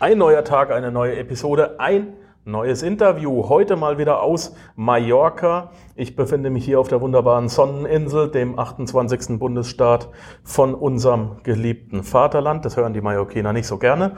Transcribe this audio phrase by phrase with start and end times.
[0.00, 2.12] Ein neuer Tag, eine neue Episode, ein
[2.44, 3.48] neues Interview.
[3.48, 5.72] Heute mal wieder aus Mallorca.
[5.96, 9.40] Ich befinde mich hier auf der wunderbaren Sonneninsel, dem 28.
[9.40, 10.08] Bundesstaat
[10.44, 12.64] von unserem geliebten Vaterland.
[12.64, 14.12] Das hören die Mallorquiner nicht so gerne.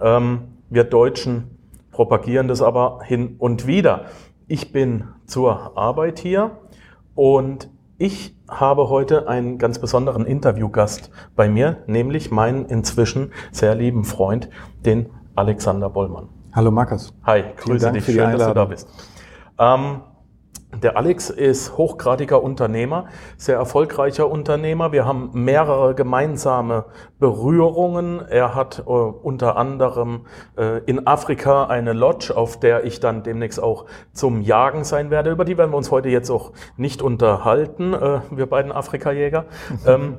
[0.00, 1.58] Ähm, wir Deutschen
[1.90, 4.06] propagieren das aber hin und wieder.
[4.48, 6.52] Ich bin zur Arbeit hier
[7.14, 14.04] und ich habe heute einen ganz besonderen Interviewgast bei mir, nämlich meinen inzwischen sehr lieben
[14.04, 14.48] Freund,
[14.86, 16.28] den Alexander Bollmann.
[16.54, 17.12] Hallo Markus.
[17.24, 18.88] Hi, grüße dich, schön, dass du da bist.
[19.58, 20.00] Ähm,
[20.82, 24.92] der Alex ist hochgradiger Unternehmer, sehr erfolgreicher Unternehmer.
[24.92, 26.86] Wir haben mehrere gemeinsame
[27.18, 28.20] Berührungen.
[28.28, 30.22] Er hat äh, unter anderem
[30.56, 35.30] äh, in Afrika eine Lodge, auf der ich dann demnächst auch zum Jagen sein werde.
[35.30, 39.46] Über die werden wir uns heute jetzt auch nicht unterhalten, äh, wir beiden Afrikajäger.
[39.86, 40.18] ähm,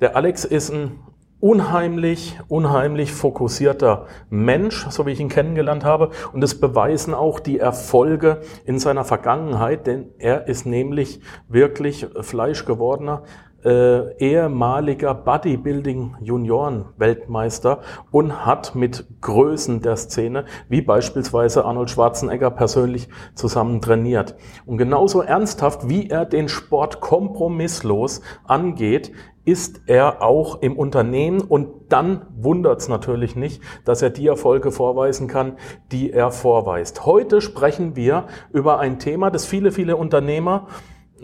[0.00, 1.00] der Alex ist ein
[1.42, 6.10] unheimlich, unheimlich fokussierter Mensch, so wie ich ihn kennengelernt habe.
[6.32, 13.24] Und es beweisen auch die Erfolge in seiner Vergangenheit, denn er ist nämlich wirklich fleischgewordener
[13.64, 17.78] äh, ehemaliger Bodybuilding-Junioren-Weltmeister
[18.10, 24.34] und hat mit Größen der Szene, wie beispielsweise Arnold Schwarzenegger, persönlich zusammen trainiert.
[24.66, 29.12] Und genauso ernsthaft, wie er den Sport kompromisslos angeht,
[29.44, 34.70] ist er auch im Unternehmen und dann wundert es natürlich nicht, dass er die Erfolge
[34.70, 35.56] vorweisen kann,
[35.90, 37.06] die er vorweist.
[37.06, 40.68] Heute sprechen wir über ein Thema, das viele, viele Unternehmer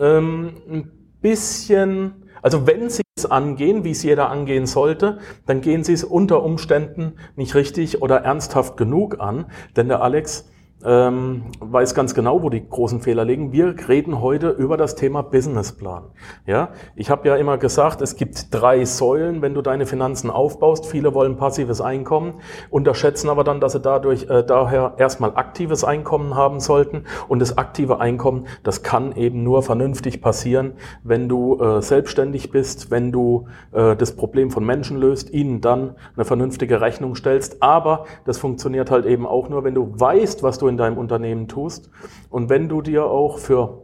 [0.01, 5.85] ähm, ein bisschen, also wenn sie es angehen, wie es jeder angehen sollte, dann gehen
[5.85, 10.49] sie es unter Umständen nicht richtig oder ernsthaft genug an, denn der Alex
[10.85, 13.53] ähm, weiß ganz genau, wo die großen Fehler liegen.
[13.53, 16.05] Wir reden heute über das Thema Businessplan.
[16.47, 20.87] Ja, ich habe ja immer gesagt, es gibt drei Säulen, wenn du deine Finanzen aufbaust.
[20.87, 22.35] Viele wollen passives Einkommen,
[22.71, 27.05] unterschätzen aber dann, dass sie dadurch äh, daher erstmal aktives Einkommen haben sollten.
[27.27, 32.93] Und das aktive Einkommen, das kann eben nur vernünftig passieren, wenn du äh, selbstständig bist,
[32.93, 37.63] wenn du äh, das Problem von Menschen löst, ihnen dann eine vernünftige Rechnung stellst.
[37.63, 41.49] Aber das funktioniert halt eben auch nur, wenn du weißt, was du in deinem Unternehmen
[41.49, 41.91] tust
[42.31, 43.83] und wenn du dir auch für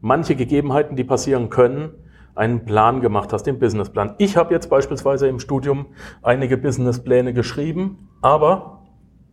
[0.00, 1.90] manche Gegebenheiten, die passieren können,
[2.34, 4.14] einen Plan gemacht hast, den Businessplan.
[4.18, 5.86] Ich habe jetzt beispielsweise im Studium
[6.22, 8.82] einige Businesspläne geschrieben, aber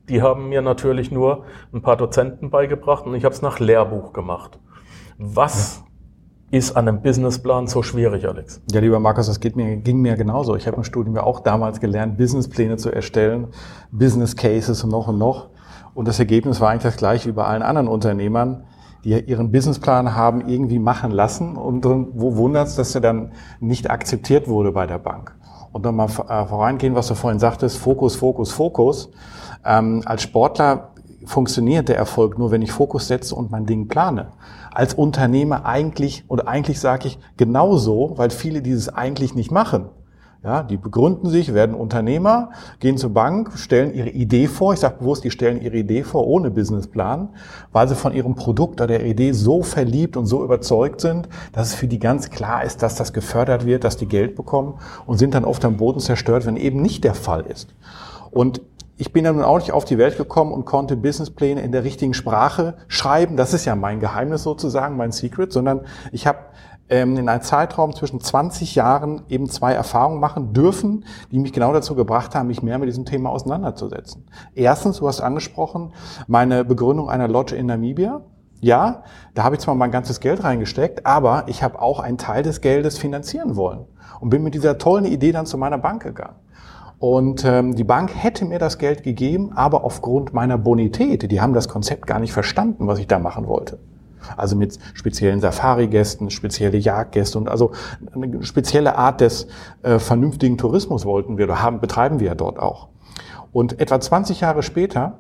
[0.10, 1.44] die haben mir natürlich nur
[1.74, 4.60] ein paar Dozenten beigebracht und ich habe es nach Lehrbuch gemacht.
[5.18, 5.84] Was
[6.50, 8.62] ist an einem Businessplan so schwierig, Alex?
[8.72, 10.56] Ja, lieber Markus, das mir, ging mir genauso.
[10.56, 13.48] Ich habe im Studium ja auch damals gelernt, Businesspläne zu erstellen,
[13.92, 15.50] Business Cases und noch und noch.
[15.98, 18.66] Und das Ergebnis war eigentlich das gleiche wie bei allen anderen Unternehmern,
[19.04, 23.90] die ihren Businessplan haben irgendwie machen lassen und wo wundert es, dass er dann nicht
[23.90, 25.36] akzeptiert wurde bei der Bank.
[25.72, 29.10] Und nochmal äh, vorangehen, was du vorhin sagtest, Fokus, Fokus, Fokus.
[29.66, 30.92] Ähm, als Sportler
[31.26, 34.28] funktioniert der Erfolg nur, wenn ich Fokus setze und mein Ding plane.
[34.72, 39.90] Als Unternehmer eigentlich, oder eigentlich sage ich genauso, weil viele dieses eigentlich nicht machen.
[40.44, 44.74] Ja, die begründen sich, werden Unternehmer, gehen zur Bank, stellen ihre Idee vor.
[44.74, 47.30] Ich sage bewusst, die stellen ihre Idee vor ohne Businessplan,
[47.72, 51.70] weil sie von ihrem Produkt oder der Idee so verliebt und so überzeugt sind, dass
[51.70, 54.76] es für die ganz klar ist, dass das gefördert wird, dass die Geld bekommen
[55.08, 57.74] und sind dann oft am Boden zerstört, wenn eben nicht der Fall ist.
[58.30, 58.62] Und
[58.98, 62.14] ich bin dann auch nicht auf die Welt gekommen und konnte Businesspläne in der richtigen
[62.14, 63.38] Sprache schreiben.
[63.38, 65.82] Das ist ja mein Geheimnis sozusagen, mein Secret, sondern
[66.12, 66.40] ich habe
[66.90, 71.74] ähm, in einem Zeitraum zwischen 20 Jahren eben zwei Erfahrungen machen dürfen, die mich genau
[71.74, 74.26] dazu gebracht haben, mich mehr mit diesem Thema auseinanderzusetzen.
[74.56, 75.94] Erstens, du hast angesprochen,
[76.28, 78.22] meine Begründung einer Lodge in Namibia.
[78.60, 79.04] Ja,
[79.36, 82.62] da habe ich zwar mein ganzes Geld reingesteckt, aber ich habe auch einen Teil des
[82.62, 83.86] Geldes finanzieren wollen
[84.20, 86.36] und bin mit dieser tollen Idee dann zu meiner Bank gegangen.
[87.00, 91.54] Und ähm, die Bank hätte mir das Geld gegeben, aber aufgrund meiner Bonität, die haben
[91.54, 93.78] das Konzept gar nicht verstanden, was ich da machen wollte.
[94.36, 97.72] Also mit speziellen Safari-Gästen, spezielle Jagdgäste und also
[98.14, 99.48] eine spezielle Art des
[99.84, 102.90] äh, vernünftigen Tourismus wollten wir oder haben, betreiben wir ja dort auch.
[103.52, 105.20] Und etwa 20 Jahre später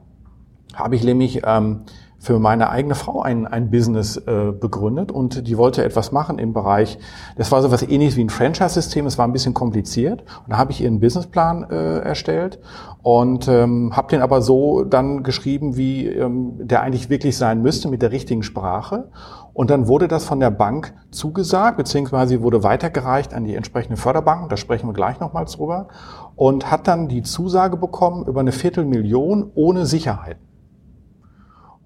[0.74, 1.81] habe ich nämlich ähm,
[2.19, 5.11] für meine eigene Frau ein, ein Business äh, begründet.
[5.11, 6.97] Und die wollte etwas machen im Bereich,
[7.35, 10.21] das war so was ähnliches wie ein Franchise-System, es war ein bisschen kompliziert.
[10.21, 12.59] Und da habe ich ihren Businessplan äh, erstellt
[13.03, 17.87] und ähm, habe den aber so dann geschrieben, wie ähm, der eigentlich wirklich sein müsste
[17.87, 19.09] mit der richtigen Sprache.
[19.53, 24.49] Und dann wurde das von der Bank zugesagt, beziehungsweise wurde weitergereicht an die entsprechende Förderbank,
[24.49, 25.87] da sprechen wir gleich nochmals drüber,
[26.35, 30.37] und hat dann die Zusage bekommen über eine Viertelmillion ohne Sicherheit.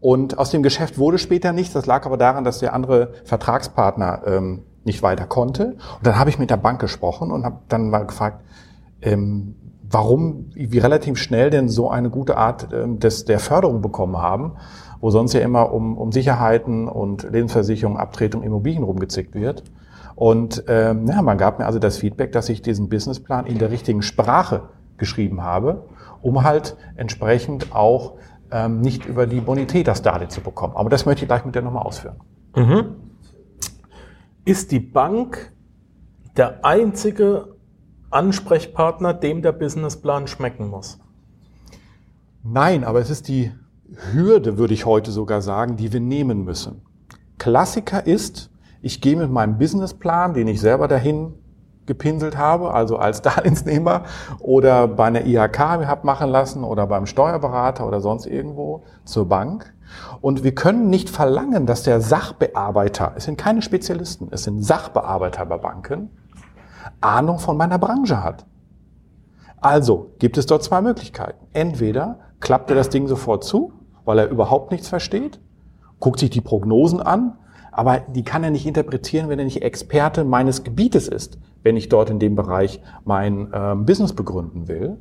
[0.02, 1.74] Und aus dem Geschäft wurde später nichts.
[1.74, 5.76] Das lag aber daran, dass der andere Vertragspartner ähm, nicht weiter konnte.
[5.98, 8.42] Und dann habe ich mit der Bank gesprochen und habe dann mal gefragt,
[9.02, 9.56] ähm,
[9.92, 14.54] warum wir relativ schnell denn so eine gute Art ähm, des, der Förderung bekommen haben,
[15.02, 19.64] wo sonst ja immer um, um Sicherheiten und Lebensversicherung, Abtretung, Immobilien rumgezickt wird.
[20.16, 23.72] Und ähm, ja, man gab mir also das Feedback, dass ich diesen Businessplan in der
[23.72, 24.64] richtigen Sprache
[24.98, 25.86] geschrieben habe,
[26.22, 28.14] um halt entsprechend auch
[28.52, 30.76] ähm, nicht über die Bonität das Darlehen zu bekommen.
[30.76, 32.18] Aber das möchte ich gleich mit dir nochmal ausführen.
[32.56, 32.96] Mhm.
[34.46, 35.54] Ist die Bank
[36.38, 37.56] der einzige
[38.10, 41.00] Ansprechpartner, dem der Businessplan schmecken muss?
[42.44, 43.52] Nein, aber es ist die
[44.14, 46.82] Hürde, würde ich heute sogar sagen, die wir nehmen müssen.
[47.38, 48.50] Klassiker ist,
[48.82, 51.34] ich gehe mit meinem Businessplan, den ich selber dahin
[51.86, 54.04] gepinselt habe, also als Darlehensnehmer
[54.40, 59.74] oder bei einer IHK habe machen lassen oder beim Steuerberater oder sonst irgendwo zur Bank.
[60.22, 65.46] Und wir können nicht verlangen, dass der Sachbearbeiter, es sind keine Spezialisten, es sind Sachbearbeiter
[65.46, 66.10] bei Banken,
[67.02, 68.46] Ahnung von meiner Branche hat.
[69.60, 71.46] Also gibt es dort zwei Möglichkeiten.
[71.54, 73.74] Entweder klappt er das Ding sofort zu,
[74.06, 75.40] weil er überhaupt nichts versteht,
[76.00, 77.38] guckt sich die Prognosen an,
[77.72, 81.90] aber die kann er nicht interpretieren, wenn er nicht Experte meines Gebietes ist, wenn ich
[81.90, 84.98] dort in dem Bereich mein ähm, Business begründen will.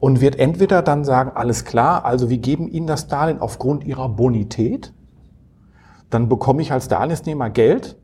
[0.00, 4.08] Und wird entweder dann sagen, alles klar, also wir geben Ihnen das Darlehen aufgrund Ihrer
[4.08, 4.92] Bonität,
[6.10, 7.98] dann bekomme ich als Darlehensnehmer Geld,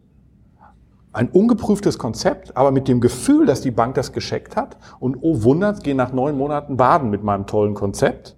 [1.12, 5.42] ein ungeprüftes Konzept, aber mit dem Gefühl, dass die Bank das gescheckt hat und oh
[5.42, 8.36] Wunder, gehe nach neun Monaten baden mit meinem tollen Konzept.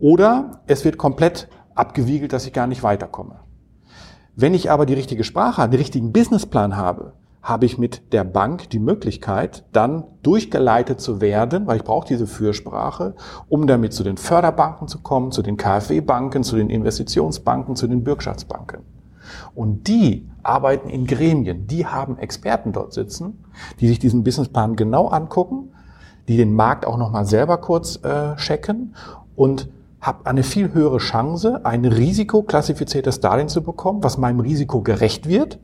[0.00, 3.43] Oder es wird komplett abgewiegelt, dass ich gar nicht weiterkomme.
[4.36, 8.70] Wenn ich aber die richtige Sprache, den richtigen Businessplan habe, habe ich mit der Bank
[8.70, 13.14] die Möglichkeit, dann durchgeleitet zu werden, weil ich brauche diese Fürsprache,
[13.48, 18.02] um damit zu den Förderbanken zu kommen, zu den KfW-Banken, zu den Investitionsbanken, zu den
[18.02, 18.80] Bürgschaftsbanken.
[19.54, 23.44] Und die arbeiten in Gremien, die haben Experten dort sitzen,
[23.80, 25.70] die sich diesen Businessplan genau angucken,
[26.28, 28.94] die den Markt auch nochmal selber kurz äh, checken
[29.36, 29.68] und
[30.04, 35.58] habe eine viel höhere Chance, ein risikoklassifiziertes Darlehen zu bekommen, was meinem Risiko gerecht wird,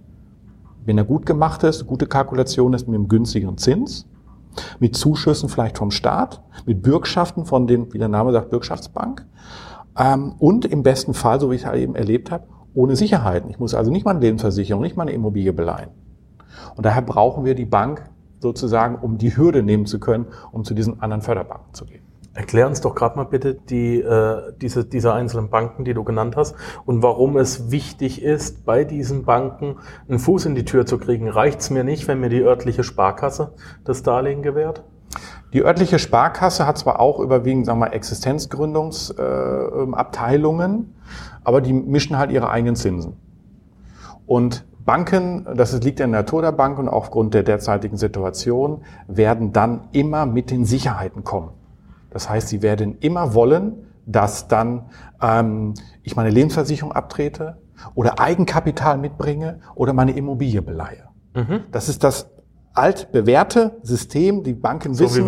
[0.86, 4.06] wenn er gut gemacht ist, gute Kalkulation ist mit einem günstigeren Zins,
[4.78, 9.26] mit Zuschüssen vielleicht vom Staat, mit Bürgschaften von den, wie der Name sagt, Bürgschaftsbank
[9.98, 13.50] ähm, und im besten Fall, so wie ich es halt eben erlebt habe, ohne Sicherheiten.
[13.50, 15.90] Ich muss also nicht meine Lebensversicherung, nicht meine Immobilie beleihen.
[16.76, 18.08] Und daher brauchen wir die Bank
[18.38, 22.09] sozusagen, um die Hürde nehmen zu können, um zu diesen anderen Förderbanken zu gehen.
[22.32, 26.36] Erklär uns doch gerade mal bitte die, äh, diese, diese einzelnen Banken, die du genannt
[26.36, 26.54] hast
[26.86, 29.78] und warum es wichtig ist, bei diesen Banken
[30.08, 31.28] einen Fuß in die Tür zu kriegen.
[31.28, 33.54] Reicht es mir nicht, wenn mir die örtliche Sparkasse
[33.84, 34.84] das Darlehen gewährt?
[35.52, 40.84] Die örtliche Sparkasse hat zwar auch überwiegend sagen wir mal, Existenzgründungsabteilungen, äh,
[41.42, 43.16] aber die mischen halt ihre eigenen Zinsen.
[44.26, 49.52] Und Banken, das liegt in der Natur der Bank und aufgrund der derzeitigen Situation, werden
[49.52, 51.58] dann immer mit den Sicherheiten kommen.
[52.10, 54.86] Das heißt, sie werden immer wollen, dass dann
[55.22, 57.58] ähm, ich meine Lebensversicherung abtrete
[57.94, 61.04] oder Eigenkapital mitbringe oder meine Immobilie beleihe.
[61.34, 61.60] Mhm.
[61.70, 62.30] Das ist das
[62.74, 65.26] altbewährte System, die Banken so wissen,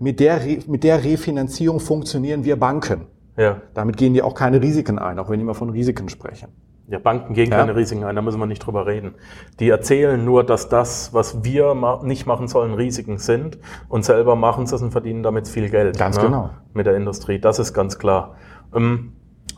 [0.00, 3.06] mit der, mit der Refinanzierung funktionieren wir Banken.
[3.36, 3.62] Ja.
[3.74, 6.48] Damit gehen die auch keine Risiken ein, auch wenn die immer von Risiken sprechen.
[6.90, 7.58] Ja, Banken gehen ja.
[7.58, 9.14] keine Risiken ein, da müssen wir nicht drüber reden.
[9.60, 13.58] Die erzählen nur, dass das, was wir ma nicht machen sollen, Risiken sind
[13.90, 15.98] und selber machen sie es und verdienen damit viel Geld.
[15.98, 16.24] Ganz ne?
[16.24, 16.50] genau.
[16.72, 18.36] Mit der Industrie, das ist ganz klar.
[18.74, 19.12] Ähm,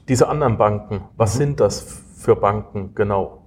[0.08, 1.38] diese anderen Banken, was mhm.
[1.38, 3.44] sind das für Banken genau?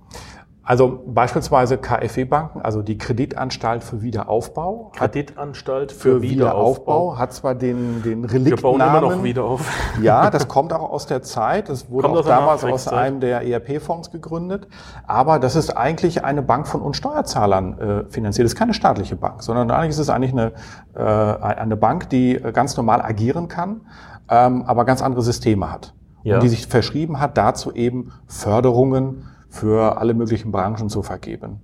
[0.66, 4.94] Also beispielsweise KfW-Banken, also die Kreditanstalt für Wiederaufbau.
[4.96, 7.10] Kreditanstalt für, für Wiederaufbau.
[7.12, 7.18] Wiederaufbau.
[7.18, 8.46] Hat zwar den, den Reliktnamen.
[8.46, 9.70] Wir bauen immer noch wieder auf.
[10.02, 11.68] Ja, das kommt auch aus der Zeit.
[11.68, 14.68] Das wurde kommt auch damals aus einem der ERP-Fonds gegründet.
[15.06, 18.46] Aber das ist eigentlich eine Bank von uns Steuerzahlern äh, finanziert.
[18.46, 20.54] Das ist keine staatliche Bank, sondern eigentlich ist es eigentlich eine,
[20.96, 21.02] äh,
[21.44, 23.82] eine Bank, die ganz normal agieren kann,
[24.30, 25.94] ähm, aber ganz andere Systeme hat.
[26.24, 26.36] Ja.
[26.36, 31.60] Und die sich verschrieben hat, dazu eben Förderungen für alle möglichen Branchen zu vergeben.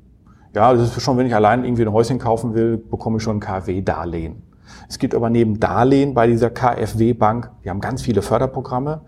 [0.53, 3.37] Ja, das ist schon, wenn ich allein irgendwie ein Häuschen kaufen will, bekomme ich schon
[3.37, 4.43] ein KfW-Darlehen.
[4.87, 9.01] Es gibt aber neben Darlehen bei dieser KfW-Bank, wir haben ganz viele Förderprogramme,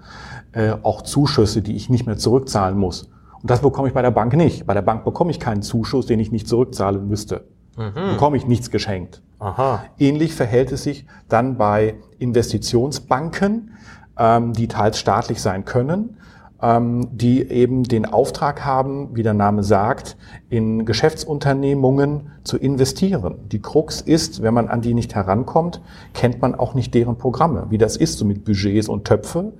[0.54, 3.04] äh, auch Zuschüsse, die ich nicht mehr zurückzahlen muss.
[3.40, 4.66] Und das bekomme ich bei der Bank nicht.
[4.66, 7.46] Bei der Bank bekomme ich keinen Zuschuss, den ich nicht zurückzahlen müsste.
[7.78, 8.14] Mhm.
[8.14, 9.22] Bekomme ich nichts geschenkt.
[9.38, 9.84] Aha.
[10.00, 13.76] Ähnlich verhält es sich dann bei Investitionsbanken,
[14.18, 16.18] ähm, die teils staatlich sein können,
[16.64, 20.16] die eben den Auftrag haben, wie der Name sagt,
[20.50, 23.40] in Geschäftsunternehmungen zu investieren.
[23.52, 25.82] Die Krux ist, wenn man an die nicht herankommt,
[26.14, 29.54] kennt man auch nicht deren Programme, wie das ist so mit Budgets und Töpfe.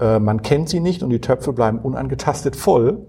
[0.00, 3.06] Äh, man kennt sie nicht und die Töpfe bleiben unangetastet voll,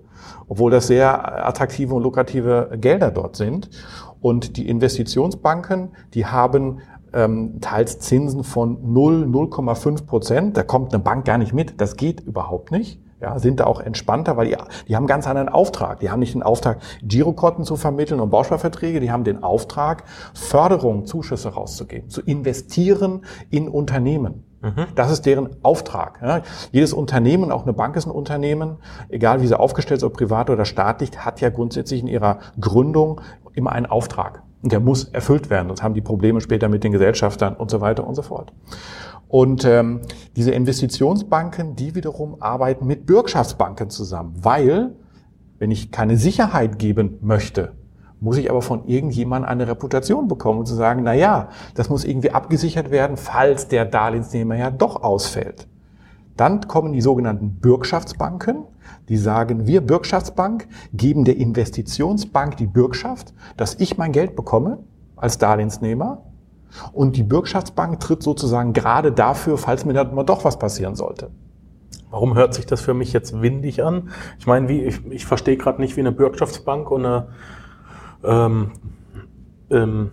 [0.50, 3.70] obwohl das sehr attraktive und lukrative Gelder dort sind.
[4.20, 6.80] Und die Investitionsbanken, die haben
[7.14, 10.58] ähm, teils Zinsen von 0, 0,5 Prozent.
[10.58, 11.80] Da kommt eine Bank gar nicht mit.
[11.80, 13.00] Das geht überhaupt nicht.
[13.20, 14.58] Ja, sind da auch entspannter, weil die,
[14.88, 16.00] die haben ganz anderen Auftrag.
[16.02, 20.04] Die haben nicht den Auftrag, Girokonten zu vermitteln und Bausparverträge, die haben den Auftrag,
[20.36, 24.44] Förderung, Zuschüsse rauszugeben, zu investieren in Unternehmen.
[24.62, 24.88] Mhm.
[24.96, 26.20] Das ist deren Auftrag.
[26.22, 26.42] Ja.
[26.72, 28.78] Jedes Unternehmen, auch eine Bank ist ein Unternehmen,
[29.10, 33.22] egal wie sie aufgestellt ist, ob privat oder staatlich, hat ja grundsätzlich in ihrer Gründung
[33.54, 34.44] immer einen Auftrag.
[34.62, 37.82] Und der muss erfüllt werden, sonst haben die Probleme später mit den Gesellschaftern und so
[37.82, 38.54] weiter und so fort.
[39.30, 40.02] Und ähm,
[40.36, 44.96] diese Investitionsbanken, die wiederum arbeiten mit Bürgschaftsbanken zusammen, weil
[45.60, 47.74] wenn ich keine Sicherheit geben möchte,
[48.20, 52.06] muss ich aber von irgendjemandem eine Reputation bekommen und zu sagen, na ja, das muss
[52.06, 55.68] irgendwie abgesichert werden, falls der Darlehensnehmer ja doch ausfällt.
[56.36, 58.64] Dann kommen die sogenannten Bürgschaftsbanken,
[59.10, 64.80] die sagen, wir Bürgschaftsbank geben der Investitionsbank die Bürgschaft, dass ich mein Geld bekomme
[65.16, 66.24] als Darlehensnehmer
[66.94, 71.32] und die Bürgschaftsbank tritt sozusagen gerade dafür, falls mir da mal doch was passieren sollte.
[72.10, 74.10] Warum hört sich das für mich jetzt windig an?
[74.40, 77.28] Ich meine, wie, ich, ich verstehe gerade nicht, wie eine Bürgschaftsbank und eine
[78.24, 78.72] ähm,
[79.70, 80.12] ähm,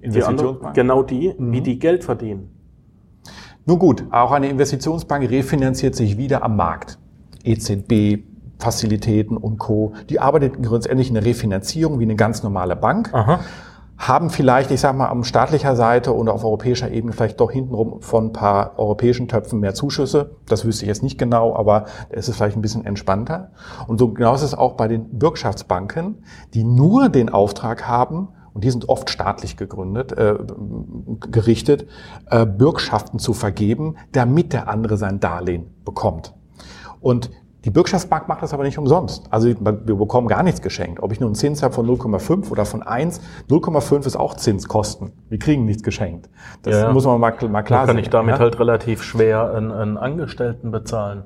[0.00, 0.74] Investitionsbank?
[0.74, 1.52] Die genau die, mhm.
[1.52, 2.50] wie die Geld verdienen.
[3.66, 6.98] Nun gut, auch eine Investitionsbank refinanziert sich wieder am Markt.
[7.44, 8.24] EZB,
[8.58, 9.92] Facilitäten und Co.
[10.08, 13.12] Die arbeitet grundsätzlich in der Refinanzierung wie eine ganz normale Bank.
[13.12, 13.40] Aha
[14.08, 18.02] haben vielleicht, ich sag mal, am staatlicher Seite oder auf europäischer Ebene vielleicht doch hintenrum
[18.02, 20.36] von ein paar europäischen Töpfen mehr Zuschüsse.
[20.46, 23.52] Das wüsste ich jetzt nicht genau, aber da ist es vielleicht ein bisschen entspannter.
[23.86, 28.64] Und so genau ist es auch bei den Bürgschaftsbanken, die nur den Auftrag haben, und
[28.64, 30.34] die sind oft staatlich gegründet, äh,
[31.30, 31.86] gerichtet,
[32.28, 36.34] äh, Bürgschaften zu vergeben, damit der andere sein Darlehen bekommt.
[37.00, 37.30] Und
[37.64, 39.26] die Bürgschaftsbank macht das aber nicht umsonst.
[39.30, 41.00] Also wir bekommen gar nichts geschenkt.
[41.00, 45.12] Ob ich nun einen Zins habe von 0,5 oder von 1, 0,5 ist auch Zinskosten.
[45.28, 46.28] Wir kriegen nichts geschenkt.
[46.62, 47.96] Das ja, muss man mal, mal klar sagen.
[47.96, 48.40] Kann ich damit ja?
[48.40, 51.24] halt relativ schwer einen, einen Angestellten bezahlen.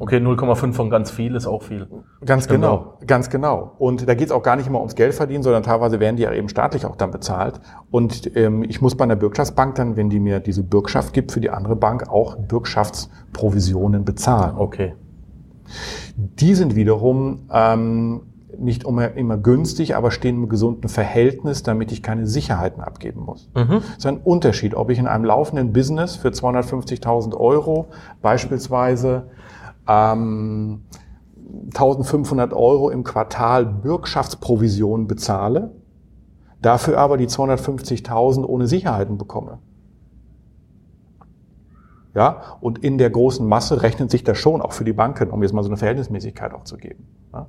[0.00, 1.88] Okay, 0,5 von ganz viel ist auch viel.
[2.24, 2.98] Ganz genau, genau.
[3.06, 3.72] ganz genau.
[3.78, 6.22] Und da geht es auch gar nicht immer ums Geld verdienen, sondern teilweise werden die
[6.22, 7.60] ja eben staatlich auch dann bezahlt.
[7.90, 11.40] Und ähm, ich muss bei einer Bürgschaftsbank dann, wenn die mir diese Bürgschaft gibt, für
[11.40, 14.56] die andere Bank auch Bürgschaftsprovisionen bezahlen.
[14.56, 14.94] Okay.
[16.16, 18.22] Die sind wiederum ähm,
[18.56, 23.50] nicht immer, immer günstig, aber stehen im gesunden Verhältnis, damit ich keine Sicherheiten abgeben muss.
[23.54, 23.80] Mhm.
[23.80, 27.88] Das ist ein Unterschied, ob ich in einem laufenden Business für 250.000 Euro
[28.22, 29.24] beispielsweise
[29.88, 30.82] ähm,
[31.68, 35.72] 1500 Euro im Quartal Bürgschaftsprovision bezahle,
[36.60, 39.58] dafür aber die 250.000 ohne Sicherheiten bekomme.
[42.14, 45.42] Ja, und in der großen Masse rechnet sich das schon auch für die Banken, um
[45.42, 47.06] jetzt mal so eine Verhältnismäßigkeit auch zu geben.
[47.32, 47.46] Ja.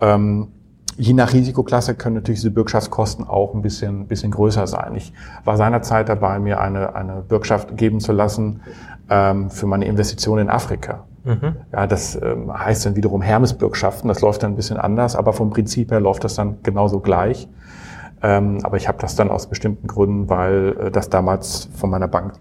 [0.00, 0.48] Ähm,
[0.96, 4.94] je nach Risikoklasse können natürlich diese Bürgschaftskosten auch ein bisschen, bisschen größer sein.
[4.94, 5.12] Ich
[5.44, 8.62] war seinerzeit dabei, mir eine, eine Bürgschaft geben zu lassen
[9.10, 11.04] ähm, für meine Investition in Afrika.
[11.24, 11.56] Mhm.
[11.72, 14.08] Ja, das ähm, heißt dann wiederum Hermesbürgschaften.
[14.08, 17.48] Das läuft dann ein bisschen anders, aber vom Prinzip her läuft das dann genauso gleich.
[18.22, 22.08] Ähm, aber ich habe das dann aus bestimmten Gründen, weil äh, das damals von meiner
[22.08, 22.34] Bank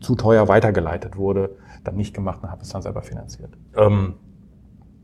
[0.00, 3.50] zu teuer weitergeleitet wurde, dann nicht gemacht und habe es dann selber finanziert.
[3.76, 4.14] Ähm,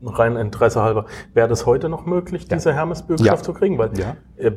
[0.03, 2.75] rein Interesse halber, wäre das heute noch möglich, diese ja.
[2.75, 3.43] Hermesbürgschaft ja.
[3.43, 3.77] zu kriegen?
[3.77, 4.15] Weil ja.
[4.37, 4.51] äh,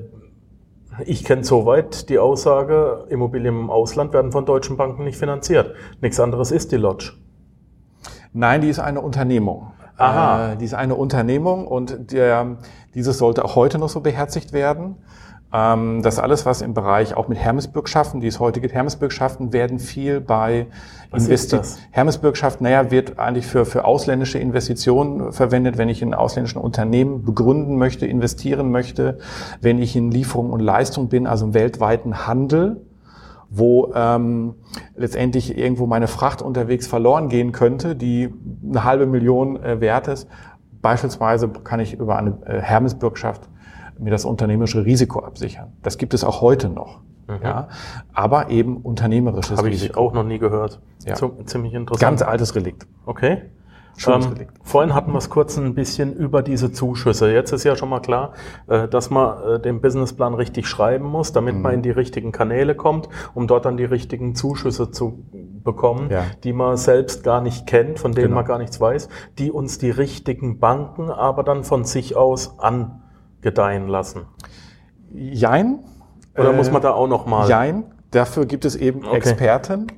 [1.05, 5.75] ich kenne soweit die Aussage, Immobilien im Ausland werden von deutschen Banken nicht finanziert.
[6.01, 7.13] Nichts anderes ist die Lodge.
[8.37, 9.73] Nein, die ist eine Unternehmung.
[9.97, 10.53] Aha.
[10.53, 12.59] Äh, die ist eine Unternehmung und der,
[12.95, 14.97] dieses sollte auch heute noch so beherzigt werden.
[15.55, 19.79] Ähm, das alles, was im Bereich auch mit Hermesbürgschaften, die es heute gibt, Hermesbürgschaften werden
[19.79, 20.67] viel bei
[21.15, 21.65] Investitionen.
[21.93, 27.79] Hermesbürgschaften, naja, wird eigentlich für, für ausländische Investitionen verwendet, wenn ich in ausländischen Unternehmen begründen
[27.79, 29.19] möchte, investieren möchte,
[29.63, 32.83] wenn ich in Lieferung und Leistung bin, also im weltweiten Handel
[33.51, 34.55] wo ähm,
[34.97, 38.33] letztendlich irgendwo meine Fracht unterwegs verloren gehen könnte, die
[38.69, 40.29] eine halbe Million äh, wert ist.
[40.83, 43.49] Beispielsweise kann ich über eine äh, Hermesbürgschaft
[43.99, 45.73] mir das unternehmerische Risiko absichern.
[45.83, 47.01] Das gibt es auch heute noch.
[47.29, 47.39] Mhm.
[47.43, 47.69] Ja,
[48.13, 50.81] aber eben unternehmerisches Habe ich auch noch nie gehört.
[51.05, 51.15] Ja.
[51.15, 52.01] Ziemlich interessant.
[52.01, 52.87] Ganz altes Relikt.
[53.05, 53.51] Okay.
[54.07, 57.33] Ähm, vorhin hatten wir es kurz ein bisschen über diese Zuschüsse.
[57.33, 58.33] Jetzt ist ja schon mal klar,
[58.67, 61.63] äh, dass man äh, den Businessplan richtig schreiben muss, damit mhm.
[61.63, 65.25] man in die richtigen Kanäle kommt, um dort dann die richtigen Zuschüsse zu
[65.65, 66.25] bekommen, ja.
[66.45, 68.37] die man selbst gar nicht kennt, von denen genau.
[68.37, 73.89] man gar nichts weiß, die uns die richtigen Banken aber dann von sich aus angedeihen
[73.89, 74.27] lassen.
[75.13, 75.81] Jein.
[76.37, 77.49] Oder äh, muss man da auch noch mal?
[77.49, 77.85] Jein.
[78.11, 79.17] Dafür gibt es eben okay.
[79.17, 79.89] Experten.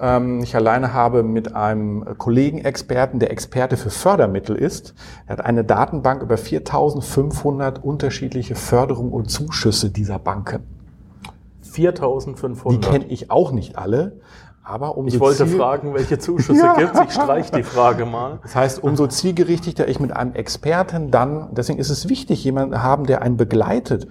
[0.00, 4.94] Ähm, ich alleine habe mit einem Kollegen-Experten, der Experte für Fördermittel ist,
[5.26, 10.60] er hat eine Datenbank über 4500 unterschiedliche Förderungen und Zuschüsse dieser Banken.
[11.62, 12.84] 4500.
[12.84, 14.20] Die kenne ich auch nicht alle.
[14.64, 16.74] Aber umso ich wollte ziel- fragen, welche Zuschüsse Ja.
[16.74, 18.38] gibt Ich streiche die Frage mal.
[18.42, 23.04] Das heißt, umso zielgerichteter ich mit einem Experten dann, deswegen ist es wichtig, jemanden haben,
[23.06, 24.06] der einen begleitet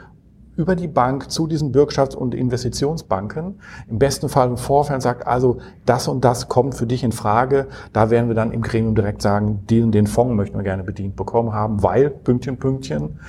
[0.62, 3.60] über die Bank zu diesen Bürgschafts- und Investitionsbanken.
[3.90, 7.68] Im besten Fall im Vorfeld sagt, also das und das kommt für dich in Frage.
[7.94, 11.16] Da werden wir dann im Gremium direkt sagen, den, den Fonds möchten wir gerne bedient
[11.16, 13.20] bekommen haben, weil Pünktchen, Pünktchen.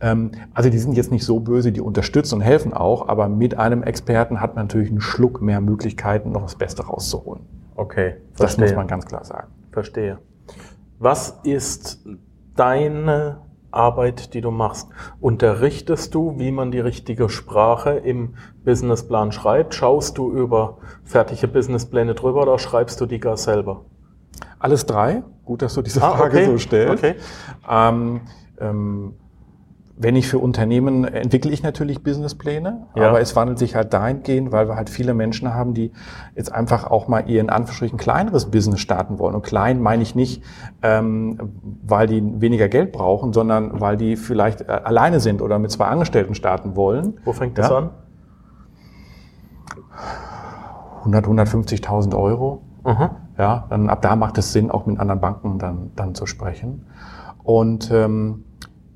[0.00, 3.56] Ähm, Also die sind jetzt nicht so böse, die unterstützen und helfen auch, aber mit
[3.56, 7.42] einem Experten hat man natürlich einen Schluck mehr Möglichkeiten, noch das Beste rauszuholen.
[7.76, 9.46] Okay, Das muss man ganz klar sagen.
[9.70, 10.18] Verstehe.
[10.98, 12.04] Was ist
[12.56, 13.38] deine
[13.74, 14.88] Arbeit, die du machst?
[15.20, 19.74] Unterrichtest du, wie man die richtige Sprache im Businessplan schreibt?
[19.74, 23.84] Schaust du über fertige Businesspläne drüber oder schreibst du die gar selber?
[24.58, 25.22] Alles drei.
[25.44, 26.46] Gut, dass du diese Ah, Frage okay.
[26.46, 27.04] so stellst.
[27.04, 27.14] Okay.
[27.68, 28.22] Ähm,
[28.58, 29.14] ähm,
[29.96, 33.08] wenn ich für Unternehmen entwickle ich natürlich Businesspläne, Ja.
[33.08, 35.92] aber es wandelt sich halt dahingehend, weil wir halt viele Menschen haben, die
[36.34, 39.36] jetzt einfach auch mal ihr in Anführungsstrichen kleineres Business starten wollen.
[39.36, 40.42] Und klein meine ich nicht,
[40.82, 41.38] ähm,
[41.86, 45.86] weil die weniger Geld brauchen, sondern weil die vielleicht äh, alleine sind oder mit zwei
[45.86, 47.20] Angestellten starten wollen.
[47.24, 47.78] Wo fängt das Ja.
[47.78, 47.90] an?
[51.04, 52.62] 100, 150.000 Euro.
[52.84, 53.10] Mhm.
[53.38, 56.86] Ja, dann ab da macht es Sinn, auch mit anderen Banken dann, dann zu sprechen.
[57.42, 58.44] Und ähm,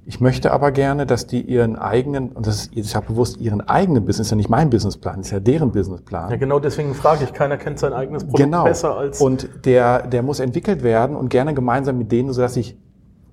[0.09, 3.61] ich möchte aber gerne, dass die ihren eigenen, und das ist, ich habe bewusst ihren
[3.61, 6.31] eigenen Business, ist ja nicht mein Businessplan, ist ja deren Businessplan.
[6.31, 8.65] Ja, genau deswegen frage ich, keiner kennt sein eigenes Produkt genau.
[8.65, 9.21] besser als...
[9.21, 12.79] und der, der muss entwickelt werden und gerne gemeinsam mit denen, sodass ich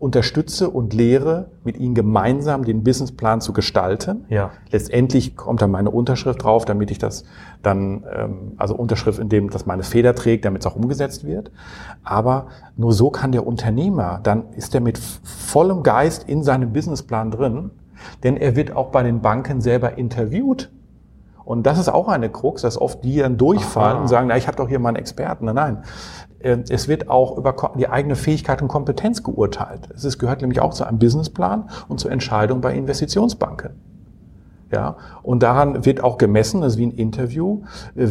[0.05, 4.25] unterstütze und lehre, mit ihnen gemeinsam den Businessplan zu gestalten.
[4.29, 4.51] Ja.
[4.69, 7.23] Letztendlich kommt dann meine Unterschrift drauf, damit ich das
[7.63, 11.49] dann, ähm, also Unterschrift, in dem das meine Feder trägt, damit es auch umgesetzt wird.
[12.03, 12.45] Aber
[12.77, 17.71] nur so kann der Unternehmer, dann ist er mit vollem Geist in seinem Businessplan drin,
[18.23, 20.69] denn er wird auch bei den Banken selber interviewt.
[21.45, 24.01] Und das ist auch eine Krux, dass oft die dann durchfallen Aha.
[24.01, 25.45] und sagen, na, ich habe doch hier mal einen Experten.
[25.45, 25.83] Nein, nein.
[26.45, 29.89] Äh, Es wird auch über die eigene Fähigkeit und Kompetenz geurteilt.
[29.95, 33.71] Es gehört nämlich auch zu einem Businessplan und zur Entscheidung bei Investitionsbanken.
[34.71, 37.63] Ja, und daran wird auch gemessen, das ist wie ein Interview,
[37.95, 38.09] äh,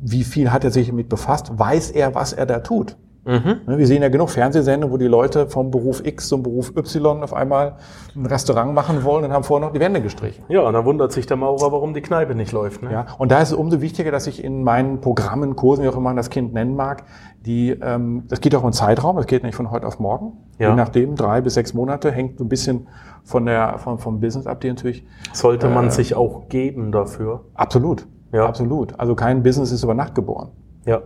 [0.00, 2.96] wie viel hat er sich damit befasst, weiß er, was er da tut.
[3.26, 3.60] Mhm.
[3.66, 7.22] Ne, Wir sehen ja genug Fernsehsendungen, wo die Leute vom Beruf X zum Beruf Y
[7.22, 7.76] auf einmal
[8.14, 10.44] ein Restaurant machen wollen und haben vorher noch die Wände gestrichen.
[10.48, 12.82] Ja, und dann wundert sich der Maurer, warum die Kneipe nicht läuft.
[12.82, 12.92] Ne?
[12.92, 15.92] Ja, und da ist es umso wichtiger, dass ich in meinen Programmen, Kursen, wie auch
[15.96, 17.04] immer man das Kind nennen mag,
[17.46, 20.32] die, ähm, das geht auch im Zeitraum, das geht nicht von heute auf morgen.
[20.58, 20.70] Ja.
[20.70, 22.88] Je nachdem, drei bis sechs Monate, hängt so ein bisschen
[23.24, 27.40] von der, von, vom Business ab, die natürlich Sollte man Äh, sich auch geben dafür.
[27.54, 28.46] absolut, Ja.
[28.46, 28.98] absolut.
[29.00, 30.50] Also kein Business ist über Nacht geboren.
[30.84, 31.00] Ja.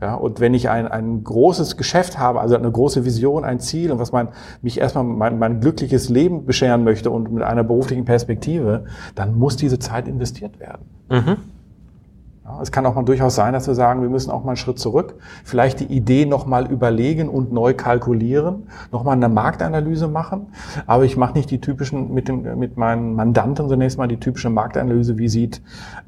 [0.00, 3.92] Ja, und wenn ich ein, ein großes Geschäft habe, also eine große Vision, ein Ziel
[3.92, 4.28] und was mein,
[4.60, 9.56] mich erstmal mein, mein glückliches Leben bescheren möchte und mit einer beruflichen Perspektive, dann muss
[9.56, 10.84] diese Zeit investiert werden.
[11.08, 11.36] Mhm.
[12.62, 14.78] Es kann auch mal durchaus sein, dass wir sagen, wir müssen auch mal einen Schritt
[14.78, 15.14] zurück,
[15.44, 20.48] vielleicht die Idee nochmal überlegen und neu kalkulieren, nochmal eine Marktanalyse machen.
[20.86, 24.50] Aber ich mache nicht die typischen, mit, dem, mit meinen Mandanten zunächst mal die typische
[24.50, 25.62] Marktanalyse, wie sieht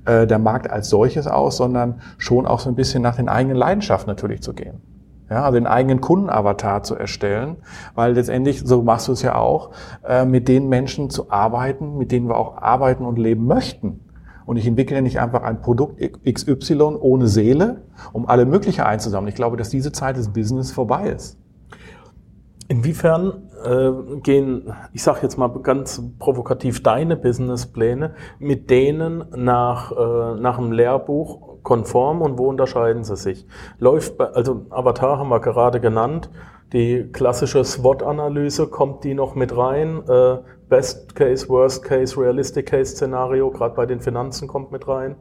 [0.04, 3.56] äh, der Markt als solches aus, sondern schon auch so ein bisschen nach den eigenen
[3.56, 4.80] Leidenschaften natürlich zu gehen.
[5.28, 7.56] Ja, also den eigenen Kundenavatar zu erstellen,
[7.96, 9.70] weil letztendlich, so machst du es ja auch,
[10.06, 14.05] äh, mit den Menschen zu arbeiten, mit denen wir auch arbeiten und leben möchten.
[14.46, 17.82] Und ich entwickle nicht einfach ein Produkt XY ohne Seele,
[18.12, 19.28] um alle mögliche einzusammeln.
[19.28, 21.36] Ich glaube, dass diese Zeit des Business vorbei ist.
[22.68, 30.40] Inwiefern äh, gehen, ich sage jetzt mal ganz provokativ, deine Businesspläne mit denen nach, äh,
[30.40, 33.46] nach dem Lehrbuch konform und wo unterscheiden sie sich?
[33.78, 36.30] Läuft bei, also Avatar haben wir gerade genannt,
[36.72, 40.02] die klassische SWOT-Analyse, kommt die noch mit rein?
[40.08, 45.14] Äh, Best Case, Worst Case, Realistic Case Szenario, gerade bei den Finanzen kommt mit rein.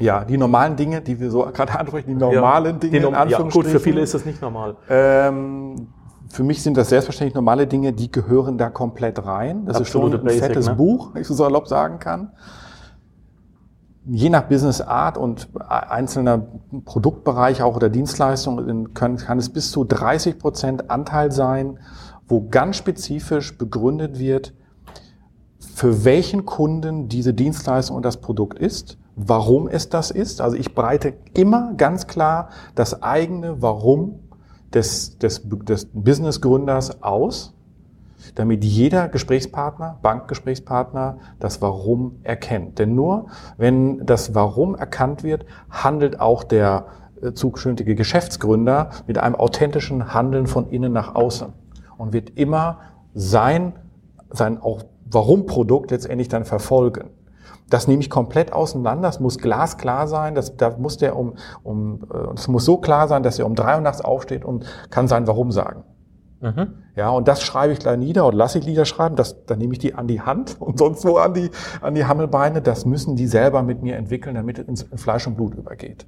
[0.00, 3.02] Ja, die normalen Dinge, die wir so gerade ansprechen, die normalen Ja, Dinge, die in
[3.02, 3.70] Norm- ja, gut, Anführungsstrichen.
[3.72, 4.76] für viele ist es nicht normal.
[4.90, 5.88] Ähm,
[6.28, 9.64] für mich sind das selbstverständlich normale Dinge, die gehören da komplett rein.
[9.64, 10.74] Das Absolute ist schon ein Basic, fettes ne?
[10.74, 12.32] Buch, wenn ich so salopp sagen kann.
[14.10, 16.46] Je nach Business Art und einzelner
[16.86, 21.78] Produktbereich auch oder Dienstleistungen können, kann es bis zu 30 Prozent Anteil sein,
[22.26, 24.54] wo ganz spezifisch begründet wird,
[25.78, 30.40] für welchen Kunden diese Dienstleistung und das Produkt ist, warum es das ist.
[30.40, 34.18] Also ich breite immer ganz klar das eigene Warum
[34.74, 37.54] des, des, des Businessgründers aus,
[38.34, 42.80] damit jeder Gesprächspartner, Bankgesprächspartner das Warum erkennt.
[42.80, 46.86] Denn nur wenn das Warum erkannt wird, handelt auch der
[47.22, 51.52] äh, zukünftige Geschäftsgründer mit einem authentischen Handeln von innen nach außen
[51.98, 52.80] und wird immer
[53.14, 53.74] sein,
[54.32, 57.10] sein auch Warum-Produkt letztendlich dann verfolgen.
[57.70, 59.08] Das nehme ich komplett auseinander.
[59.08, 60.34] Es muss glasklar sein.
[60.34, 63.54] Das, da muss der um, um, äh, es muss so klar sein, dass er um
[63.54, 65.84] drei Uhr nachts aufsteht und kann sein Warum sagen.
[66.40, 66.74] Mhm.
[66.94, 69.16] Ja, und das schreibe ich gleich nieder oder lasse ich Lieder schreiben.
[69.16, 72.04] Das, dann nehme ich die an die Hand und sonst wo an die, an die
[72.04, 72.62] Hammelbeine.
[72.62, 76.06] Das müssen die selber mit mir entwickeln, damit es ins Fleisch und Blut übergeht.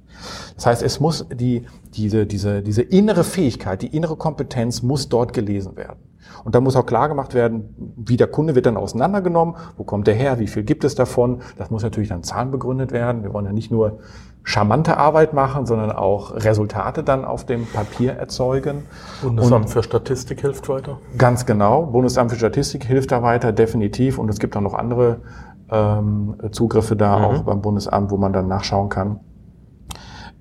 [0.55, 5.33] Das heißt, es muss die, diese, diese, diese innere Fähigkeit, die innere Kompetenz muss dort
[5.33, 5.99] gelesen werden.
[6.43, 10.07] Und da muss auch klar gemacht werden, wie der Kunde wird dann auseinandergenommen, wo kommt
[10.07, 11.41] der her, wie viel gibt es davon.
[11.57, 13.23] Das muss natürlich dann zahlenbegründet werden.
[13.23, 13.99] Wir wollen ja nicht nur
[14.43, 18.83] charmante Arbeit machen, sondern auch Resultate dann auf dem Papier erzeugen.
[19.21, 20.97] Bundesamt und für Statistik hilft weiter?
[21.17, 21.83] Ganz genau.
[21.85, 24.17] Bundesamt für Statistik hilft da weiter, definitiv.
[24.17, 25.21] Und es gibt auch noch andere
[25.69, 27.25] ähm, Zugriffe da, mhm.
[27.25, 29.19] auch beim Bundesamt, wo man dann nachschauen kann.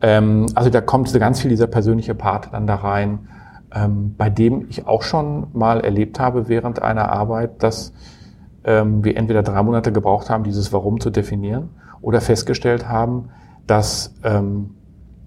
[0.00, 3.28] Ähm, also da kommt ganz viel dieser persönliche Part dann da rein
[3.74, 7.92] ähm, bei dem ich auch schon mal erlebt habe während einer Arbeit, dass
[8.64, 11.70] ähm, wir entweder drei Monate gebraucht haben, dieses Warum zu definieren,
[12.02, 13.28] oder festgestellt haben,
[13.66, 14.76] dass ähm,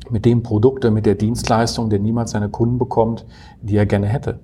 [0.10, 3.26] mit dem Produkt, mit der Dienstleistung, der niemals seine Kunden bekommt,
[3.62, 4.40] die er gerne hätte.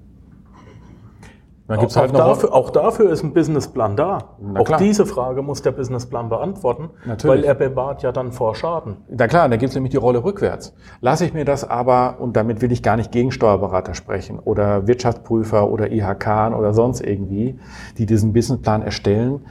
[1.70, 4.18] Dann gibt's auch, halt auch, dafür, auch dafür ist ein Businessplan da.
[4.42, 4.80] Na auch klar.
[4.80, 7.44] diese Frage muss der Businessplan beantworten, Natürlich.
[7.44, 8.98] weil er bewahrt ja dann vor Schaden.
[9.08, 10.74] Na klar, da gibt es nämlich die Rolle rückwärts.
[11.00, 14.88] Lasse ich mir das aber, und damit will ich gar nicht gegen Steuerberater sprechen oder
[14.88, 17.60] Wirtschaftsprüfer oder IHK oder sonst irgendwie,
[18.00, 19.46] die diesen Businessplan erstellen,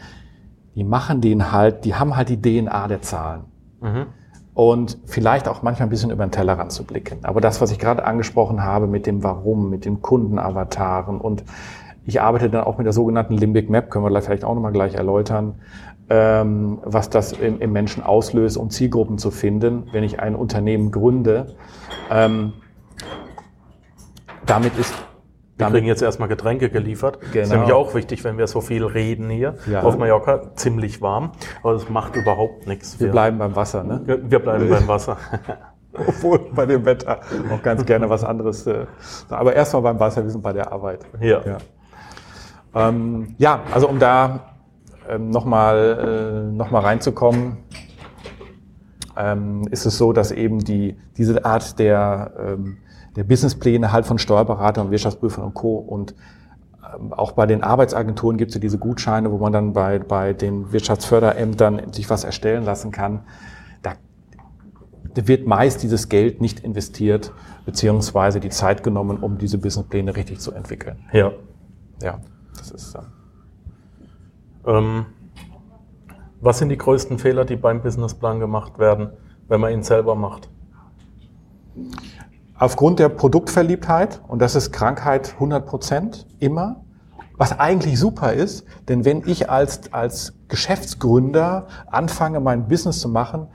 [0.75, 3.45] die machen den halt, die haben halt die DNA der Zahlen.
[3.81, 4.07] Mhm
[4.59, 7.21] und vielleicht auch manchmal ein bisschen über den Tellerrand zu blicken.
[7.23, 11.45] Aber das, was ich gerade angesprochen habe mit dem Warum, mit den Kundenavataren und
[12.09, 14.95] ich arbeite dann auch mit der sogenannten Limbic Map, können wir vielleicht auch nochmal gleich
[14.95, 15.61] erläutern,
[16.09, 20.91] ähm, was das im, im, Menschen auslöst, um Zielgruppen zu finden, wenn ich ein Unternehmen
[20.91, 21.55] gründe.
[22.11, 22.55] Ähm,
[24.47, 24.95] damit ist
[25.59, 27.21] wir kriegen jetzt erstmal Getränke geliefert.
[27.21, 27.33] Genau.
[27.35, 29.57] Das ist nämlich auch wichtig, wenn wir so viel reden hier.
[29.71, 29.83] Ja.
[29.83, 32.99] Auf Mallorca ziemlich warm, aber das macht überhaupt nichts.
[33.01, 34.01] Wir, wir bleiben beim Wasser, ne?
[34.07, 35.17] Wir bleiben beim Wasser.
[35.93, 37.21] Obwohl bei dem Wetter
[37.53, 38.67] auch ganz gerne was anderes.
[38.69, 38.87] Äh,
[39.29, 41.01] aber erstmal beim Wasser, wir sind bei der Arbeit.
[41.21, 41.43] Ja.
[41.45, 41.59] ja.
[42.79, 44.55] Ähm, ja, also um da
[45.09, 47.57] ähm, nochmal äh, noch mal reinzukommen,
[49.17, 52.79] ähm, ist es so, dass eben die, diese Art der, ähm,
[53.17, 55.77] der Businesspläne halt von Steuerberatern und Wirtschaftsprüfern und Co.
[55.77, 56.15] und
[56.95, 60.33] ähm, auch bei den Arbeitsagenturen gibt es ja diese Gutscheine, wo man dann bei, bei
[60.33, 63.21] den Wirtschaftsförderämtern sich was erstellen lassen kann.
[63.83, 67.33] Da wird meist dieses Geld nicht investiert,
[67.67, 70.99] beziehungsweise die Zeit genommen, um diese Businesspläne richtig zu entwickeln.
[71.13, 71.33] Ja.
[72.01, 72.21] Ja.
[72.59, 73.01] Das ist so.
[74.67, 75.07] Ähm,
[76.41, 79.11] was sind die größten Fehler, die beim Businessplan gemacht werden,
[79.49, 80.49] wenn man ihn selber macht?
[82.59, 86.85] Aufgrund der Produktverliebtheit, und das ist Krankheit 100 Prozent, immer,
[87.37, 93.47] was eigentlich super ist, denn wenn ich als, als Geschäftsgründer anfange, mein Business zu machen,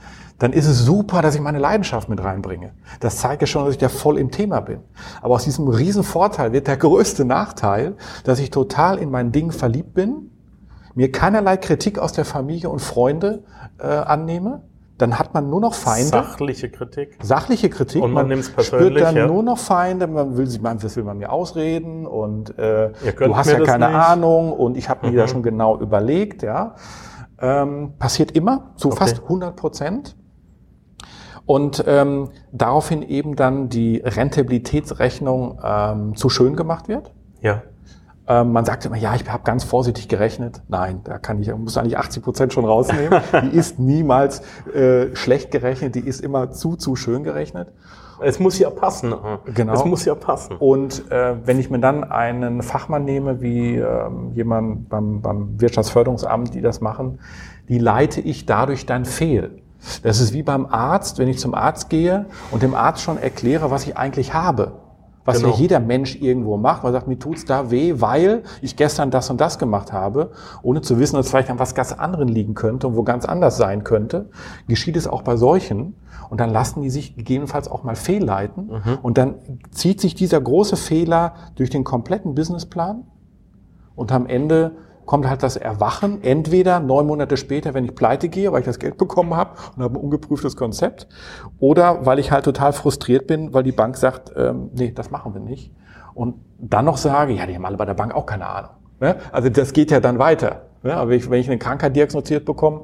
[0.44, 2.74] dann ist es super, dass ich meine Leidenschaft mit reinbringe.
[3.00, 4.82] Das zeigt ja schon, dass ich da voll im Thema bin.
[5.22, 9.54] Aber aus diesem riesen Vorteil wird der größte Nachteil, dass ich total in mein Ding
[9.54, 10.32] verliebt bin,
[10.96, 13.44] mir keinerlei Kritik aus der Familie und Freunde
[13.80, 14.64] äh, annehme,
[14.98, 16.10] dann hat man nur noch Feinde.
[16.10, 17.18] Sachliche Kritik.
[17.22, 18.04] Sachliche Kritik.
[18.04, 19.28] Und man, man spürt dann ja.
[19.28, 20.08] nur noch Feinde.
[20.08, 23.96] Man will, man, das will man mir ausreden und äh, du hast ja keine nicht.
[23.96, 25.18] Ahnung und ich habe mir mhm.
[25.20, 26.44] da schon genau überlegt.
[26.44, 26.76] Ja,
[27.40, 28.98] ähm, passiert immer zu okay.
[28.98, 30.18] fast 100 Prozent.
[31.46, 37.12] Und ähm, daraufhin eben dann die Rentabilitätsrechnung ähm, zu schön gemacht wird.
[37.42, 37.64] Ja.
[38.26, 40.62] Ähm, man sagt immer, ja, ich habe ganz vorsichtig gerechnet.
[40.70, 43.22] Nein, da kann ich, muss eigentlich 80 Prozent schon rausnehmen.
[43.44, 44.42] die ist niemals
[44.74, 47.74] äh, schlecht gerechnet, die ist immer zu, zu schön gerechnet.
[48.22, 49.14] Es muss ja passen.
[49.54, 49.74] Genau.
[49.74, 50.56] Es muss ja passen.
[50.58, 56.54] Und äh, wenn ich mir dann einen Fachmann nehme, wie ähm, jemand beim, beim Wirtschaftsförderungsamt,
[56.54, 57.20] die das machen,
[57.68, 59.63] die leite ich dadurch dann fehl.
[60.02, 63.72] Das ist wie beim Arzt, wenn ich zum Arzt gehe und dem Arzt schon erkläre,
[63.72, 64.74] was ich eigentlich habe.
[65.26, 65.54] Was genau.
[65.54, 66.84] ja jeder Mensch irgendwo macht.
[66.84, 70.32] Man sagt, mir tut's da weh, weil ich gestern das und das gemacht habe,
[70.64, 73.58] ohne zu wissen, dass vielleicht an was ganz anderen liegen könnte und wo ganz anders
[73.58, 74.30] sein könnte.
[74.68, 75.96] Geschieht es auch bei solchen.
[76.30, 78.68] Und dann lassen die sich gegebenenfalls auch mal fehlleiten.
[78.68, 78.98] Mhm.
[79.02, 79.36] Und dann
[79.72, 83.04] zieht sich dieser große Fehler durch den kompletten Businessplan.
[83.96, 84.72] Und am Ende
[85.06, 88.80] kommt halt das Erwachen, entweder neun Monate später, wenn ich pleite gehe, weil ich das
[88.80, 91.08] Geld bekommen habe und habe ein ungeprüftes Konzept,
[91.60, 95.34] oder weil ich halt total frustriert bin, weil die Bank sagt, ähm, nee, das machen
[95.34, 95.72] wir nicht.
[96.14, 98.72] Und dann noch sage, ja, die haben alle bei der Bank auch keine Ahnung.
[99.00, 99.16] Ne?
[99.32, 100.64] Also das geht ja dann weiter.
[100.84, 100.96] Ne?
[100.96, 102.82] Aber wenn ich, wenn ich eine Krankheit diagnostiziert bekomme,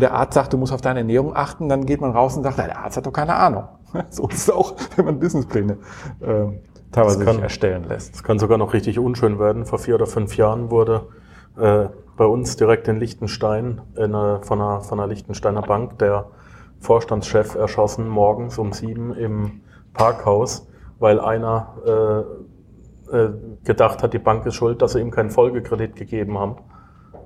[0.00, 2.58] der Arzt sagt, du musst auf deine Ernährung achten, dann geht man raus und sagt,
[2.58, 3.64] der Arzt hat doch keine Ahnung.
[4.10, 5.78] So ist es auch, wenn man Businesspläne
[6.20, 6.46] äh,
[6.92, 8.14] teilweise kann, erstellen lässt.
[8.14, 9.64] Es kann sogar noch richtig unschön werden.
[9.64, 11.06] Vor vier oder fünf Jahren wurde
[11.58, 16.26] äh, bei uns direkt in Liechtenstein, in einer, von, einer, von einer Liechtensteiner Bank, der
[16.80, 19.60] Vorstandschef erschossen morgens um sieben im
[19.92, 22.26] Parkhaus, weil einer
[23.10, 23.30] äh, äh,
[23.64, 26.56] gedacht hat, die Bank ist schuld, dass sie ihm keinen Folgekredit gegeben haben.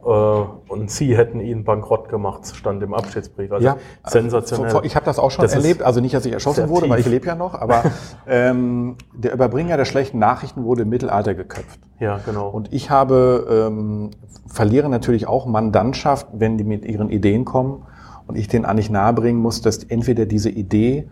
[0.05, 3.53] Äh, und sie hätten ihn bankrott gemacht, stand im Abschiedsbrief.
[3.53, 4.81] Also ja, sensationell.
[4.85, 6.91] Ich habe das auch schon das erlebt, also nicht, dass ich erschossen wurde, tief.
[6.93, 7.85] weil ich lebe ja noch, aber
[8.27, 11.81] ähm, der Überbringer der schlechten Nachrichten wurde im Mittelalter geköpft.
[11.99, 12.49] Ja, genau.
[12.49, 14.11] Und ich habe, ähm,
[14.47, 17.85] verliere natürlich auch Mandantschaft, wenn die mit ihren Ideen kommen
[18.27, 21.11] und ich denen eigentlich nahebringen muss, dass entweder diese Idee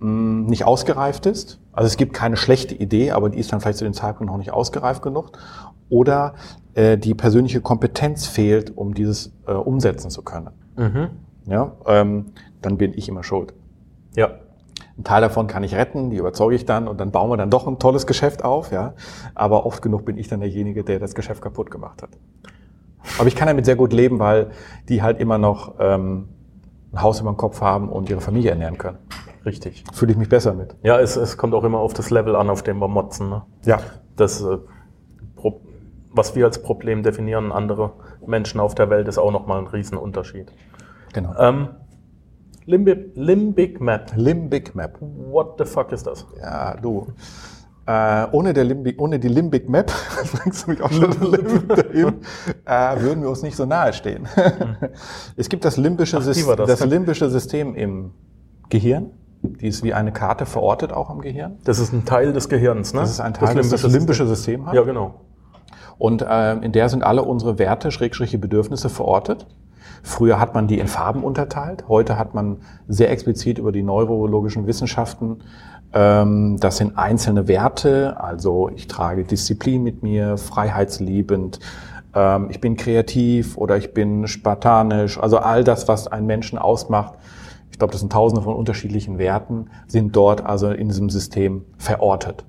[0.00, 3.60] mh, hm, nicht ausgereift ist, also es gibt keine schlechte Idee, aber die ist dann
[3.60, 5.32] vielleicht zu dem Zeitpunkt noch nicht ausgereift genug,
[5.92, 6.34] oder
[6.74, 10.50] äh, die persönliche Kompetenz fehlt, um dieses äh, umsetzen zu können.
[10.76, 11.10] Mhm.
[11.46, 13.52] Ja, ähm, dann bin ich immer schuld.
[14.16, 14.30] Ja.
[14.96, 17.50] Ein Teil davon kann ich retten, die überzeuge ich dann und dann bauen wir dann
[17.50, 18.94] doch ein tolles Geschäft auf, ja.
[19.34, 22.10] Aber oft genug bin ich dann derjenige, der das Geschäft kaputt gemacht hat.
[23.18, 24.50] Aber ich kann damit sehr gut leben, weil
[24.88, 26.28] die halt immer noch ähm,
[26.92, 28.98] ein Haus über dem Kopf haben und ihre Familie ernähren können.
[29.44, 29.84] Richtig.
[29.92, 30.76] Fühle ich mich besser mit.
[30.82, 33.28] Ja, es, es kommt auch immer auf das Level an, auf dem wir motzen.
[33.28, 33.42] Ne?
[33.64, 33.80] Ja.
[34.16, 34.58] Das äh,
[36.12, 37.92] was wir als Problem definieren, andere
[38.26, 40.52] Menschen auf der Welt, ist auch nochmal ein Riesenunterschied.
[41.12, 41.34] Genau.
[41.38, 41.68] Ähm,
[42.64, 44.12] Limbic, Limbic Map.
[44.14, 44.98] Limbic Map.
[45.00, 46.26] What the fuck ist das?
[46.40, 47.08] Ja, du.
[47.84, 49.92] Äh, ohne, der Limbic, ohne die Limbic Map,
[50.32, 51.10] bringst du mich auch schon
[51.68, 52.20] dahin,
[52.64, 54.28] äh, würden wir uns nicht so nahe stehen.
[54.34, 54.76] Hm.
[55.36, 56.68] es gibt das limbische, Ach, das.
[56.68, 58.12] das limbische System im
[58.68, 59.10] Gehirn.
[59.42, 61.58] Die ist wie eine Karte verortet auch im Gehirn.
[61.64, 63.00] Das ist ein Teil des Gehirns, ne?
[63.00, 64.74] Das ist ein Teil, das, das limbische System hat.
[64.74, 65.22] Ja, genau.
[65.98, 69.46] Und äh, in der sind alle unsere Werte, Schrägstriche Bedürfnisse verortet.
[70.02, 71.84] Früher hat man die in Farben unterteilt.
[71.88, 75.42] Heute hat man sehr explizit über die neurologischen Wissenschaften.
[75.92, 78.16] Ähm, das sind einzelne Werte.
[78.18, 81.60] Also ich trage Disziplin mit mir, freiheitsliebend.
[82.14, 85.18] Ähm, ich bin kreativ oder ich bin spartanisch.
[85.18, 87.14] Also all das, was einen Menschen ausmacht.
[87.70, 92.44] Ich glaube, das sind tausende von unterschiedlichen Werten, sind dort also in diesem System verortet.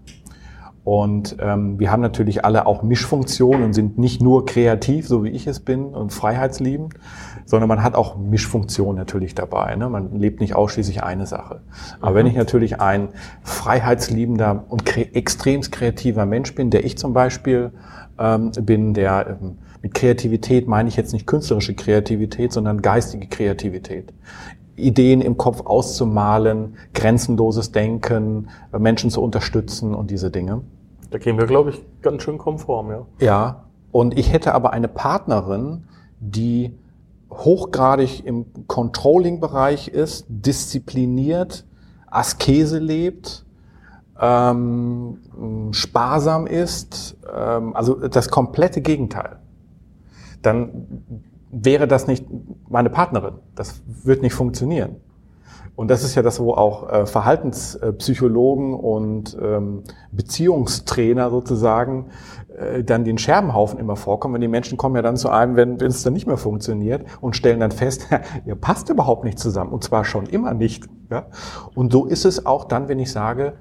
[0.84, 5.30] Und ähm, wir haben natürlich alle auch Mischfunktionen und sind nicht nur kreativ, so wie
[5.30, 6.96] ich es bin, und freiheitsliebend,
[7.46, 9.76] sondern man hat auch Mischfunktionen natürlich dabei.
[9.76, 9.90] Ne?
[9.90, 11.62] Man lebt nicht ausschließlich eine Sache.
[12.02, 12.16] Aber mhm.
[12.16, 13.10] wenn ich natürlich ein
[13.44, 17.72] freiheitsliebender und kre extremst kreativer Mensch bin, der ich zum Beispiel
[18.20, 24.14] ähm, bin, der ähm, mit Kreativität meine ich jetzt nicht künstlerische Kreativität, sondern geistige Kreativität.
[24.76, 30.62] Ideen im Kopf auszumalen, grenzenloses Denken, Menschen zu unterstützen und diese Dinge.
[31.12, 33.06] Da gehen wir, glaube ich, ganz schön konform, ja.
[33.20, 33.64] Ja.
[33.92, 35.84] Und ich hätte aber eine Partnerin,
[36.20, 36.76] die
[37.30, 41.66] hochgradig im Controlling-Bereich ist, diszipliniert,
[42.08, 43.46] Askese lebt,
[44.20, 45.20] ähm,
[45.72, 49.38] sparsam ist, ähm, also das komplette Gegenteil.
[50.42, 51.24] Dann
[51.54, 52.26] wäre das nicht
[52.68, 53.36] meine Partnerin.
[53.56, 54.98] Das wird nicht funktionieren.
[55.76, 62.08] Und das ist ja das, wo auch äh, Verhaltenspsychologen und ähm, Beziehungstrainer sozusagen
[62.56, 64.36] äh, dann den Scherbenhaufen immer vorkommen.
[64.36, 67.04] Wenn die Menschen kommen ja dann zu einem, wenn, wenn es dann nicht mehr funktioniert
[67.22, 68.08] und stellen dann fest,
[68.46, 69.72] ihr passt überhaupt nicht zusammen.
[69.72, 70.88] Und zwar schon immer nicht.
[71.10, 71.26] Ja?
[71.74, 73.54] Und so ist es auch dann, wenn ich sage,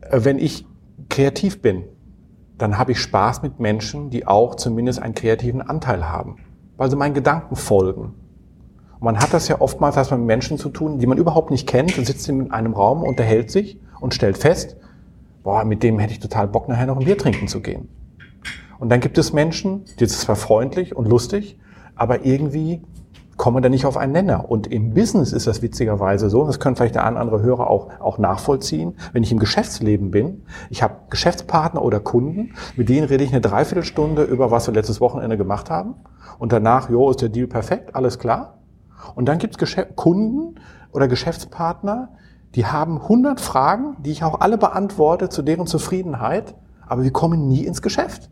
[0.00, 0.66] äh, wenn ich
[1.08, 1.84] kreativ bin,
[2.58, 6.36] dann habe ich Spaß mit Menschen, die auch zumindest einen kreativen Anteil haben,
[6.76, 8.14] weil sie meinen Gedanken folgen.
[8.94, 11.66] Und man hat das ja oftmals was mit Menschen zu tun, die man überhaupt nicht
[11.66, 14.76] kennt und sitzt in einem Raum, unterhält sich und stellt fest,
[15.42, 17.88] boah, mit dem hätte ich total Bock, nachher noch ein Bier trinken zu gehen.
[18.78, 21.58] Und dann gibt es Menschen, die sind zwar freundlich und lustig,
[21.96, 22.82] aber irgendwie
[23.36, 24.50] kommen da nicht auf einen Nenner.
[24.50, 27.88] Und im Business ist das witzigerweise so, das können vielleicht der ein andere Hörer auch,
[28.00, 33.24] auch nachvollziehen, wenn ich im Geschäftsleben bin, ich habe Geschäftspartner oder Kunden, mit denen rede
[33.24, 35.94] ich eine Dreiviertelstunde über, was wir letztes Wochenende gemacht haben.
[36.38, 38.58] Und danach, jo, ist der Deal perfekt, alles klar.
[39.14, 40.60] Und dann gibt es Kunden
[40.92, 42.10] oder Geschäftspartner,
[42.54, 46.54] die haben 100 Fragen, die ich auch alle beantworte zu deren Zufriedenheit,
[46.86, 48.30] aber wir kommen nie ins Geschäft.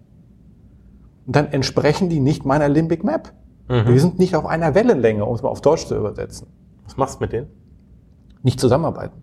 [1.26, 3.32] Und dann entsprechen die nicht meiner Limbic Map.
[3.72, 3.88] Mhm.
[3.88, 6.46] Wir sind nicht auf einer Wellenlänge, um es mal auf Deutsch zu übersetzen.
[6.84, 7.46] Was machst du mit denen?
[8.42, 9.22] Nicht zusammenarbeiten.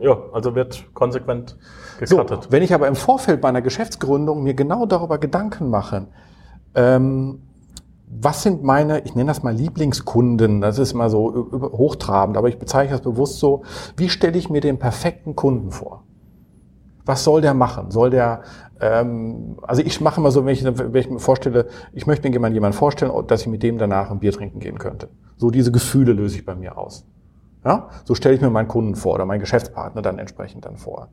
[0.00, 1.56] Ja, also wird konsequent
[2.00, 2.44] gekattet.
[2.44, 6.08] So, wenn ich aber im Vorfeld meiner Geschäftsgründung mir genau darüber Gedanken mache,
[6.74, 7.42] ähm,
[8.10, 12.58] was sind meine, ich nenne das mal Lieblingskunden, das ist mal so hochtrabend, aber ich
[12.58, 13.62] bezeichne das bewusst so,
[13.96, 16.04] wie stelle ich mir den perfekten Kunden vor?
[17.04, 17.90] Was soll der machen?
[17.90, 18.42] Soll der,
[18.80, 22.76] also ich mache immer so, wenn ich, wenn ich mir vorstelle, ich möchte mir jemanden
[22.76, 25.08] vorstellen, dass ich mit dem danach ein Bier trinken gehen könnte.
[25.36, 27.04] So diese Gefühle löse ich bei mir aus.
[27.64, 27.88] Ja?
[28.04, 31.08] So stelle ich mir meinen Kunden vor oder meinen Geschäftspartner dann entsprechend dann vor.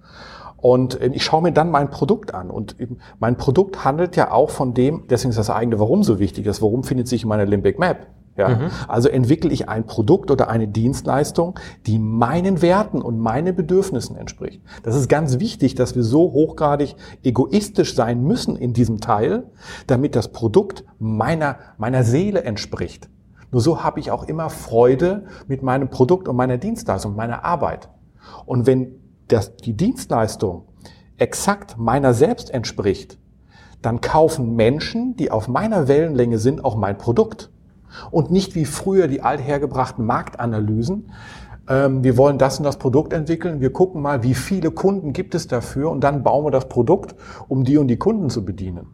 [0.58, 2.50] Und äh, ich schaue mir dann mein Produkt an.
[2.50, 2.76] Und
[3.20, 6.46] mein Produkt handelt ja auch von dem, deswegen ist das eigene Warum so wichtig.
[6.46, 8.08] Das Warum findet sich in meiner Limbic Map.
[8.38, 8.50] Ja?
[8.50, 8.70] Mhm.
[8.88, 14.62] Also entwickle ich ein Produkt oder eine Dienstleistung, die meinen Werten und meinen Bedürfnissen entspricht.
[14.84, 19.44] Das ist ganz wichtig, dass wir so hochgradig egoistisch sein müssen in diesem Teil,
[19.88, 23.10] damit das Produkt meiner, meiner Seele entspricht.
[23.52, 27.90] Nur so habe ich auch immer Freude mit meinem Produkt und meiner Dienstleistung, meiner Arbeit.
[28.46, 30.64] Und wenn das, die Dienstleistung
[31.18, 33.18] exakt meiner selbst entspricht,
[33.82, 37.52] dann kaufen Menschen, die auf meiner Wellenlänge sind, auch mein Produkt.
[38.12, 41.12] Und nicht wie früher die althergebrachten Marktanalysen.
[41.68, 43.62] Ähm, wir wollen das und das Produkt entwickeln.
[43.62, 47.16] Wir gucken mal, wie viele Kunden gibt es dafür und dann bauen wir das Produkt,
[47.48, 48.88] um die und die Kunden zu bedienen.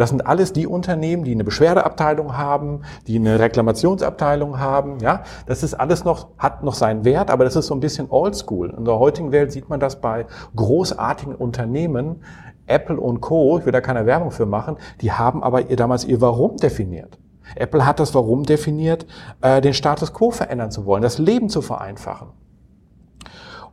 [0.00, 4.98] Das sind alles die Unternehmen, die eine Beschwerdeabteilung haben, die eine Reklamationsabteilung haben.
[5.00, 8.06] Ja, das ist alles noch, hat noch seinen Wert, aber das ist so ein bisschen
[8.08, 8.70] oldschool.
[8.70, 10.24] In der heutigen Welt sieht man das bei
[10.56, 12.22] großartigen Unternehmen,
[12.66, 16.06] Apple und Co., ich will da keine Werbung für machen, die haben aber ihr damals
[16.06, 17.18] ihr Warum definiert.
[17.56, 19.06] Apple hat das Warum definiert,
[19.40, 22.28] äh, den Status quo verändern zu wollen, das Leben zu vereinfachen.